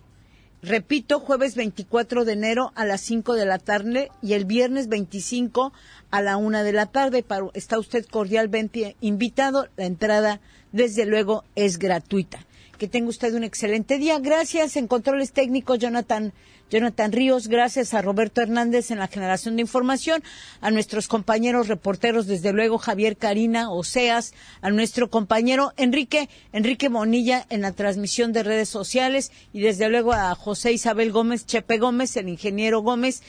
[0.61, 5.73] Repito, jueves 24 de enero a las 5 de la tarde y el viernes 25
[6.11, 7.25] a la 1 de la tarde.
[7.53, 9.67] Está usted cordialmente invitado.
[9.75, 10.39] La entrada,
[10.71, 12.45] desde luego, es gratuita.
[12.77, 14.17] Que tenga usted un excelente día.
[14.19, 16.31] Gracias en controles técnicos, Jonathan
[16.69, 20.23] Jonathan Ríos, gracias a Roberto Hernández en la generación de información,
[20.61, 27.47] a nuestros compañeros reporteros, desde luego Javier Karina Oseas, a nuestro compañero Enrique, Enrique Monilla
[27.49, 32.15] en la transmisión de redes sociales y desde luego a José Isabel Gómez, Chepe Gómez,
[32.17, 33.23] el ingeniero Gómez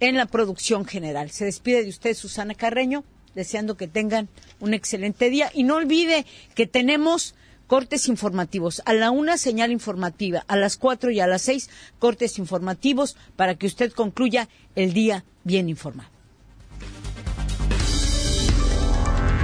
[0.00, 1.30] en la producción general.
[1.30, 6.24] Se despide de usted Susana Carreño, deseando que tengan un excelente día y no olvide
[6.54, 7.34] que tenemos
[7.66, 8.82] cortes informativos.
[8.84, 10.44] A la una, señal informativa.
[10.48, 15.24] A las cuatro y a las seis, cortes informativos para que usted concluya el día
[15.44, 16.10] bien informado.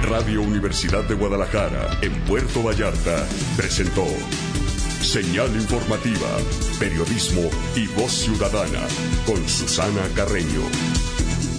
[0.09, 4.05] Radio Universidad de Guadalajara, en Puerto Vallarta, presentó
[5.01, 6.27] Señal Informativa,
[6.79, 8.87] Periodismo y Voz Ciudadana,
[9.25, 10.61] con Susana Carreño.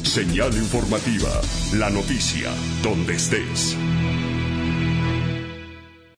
[0.03, 1.31] Señal Informativa,
[1.75, 2.51] la noticia,
[2.83, 3.77] donde estés.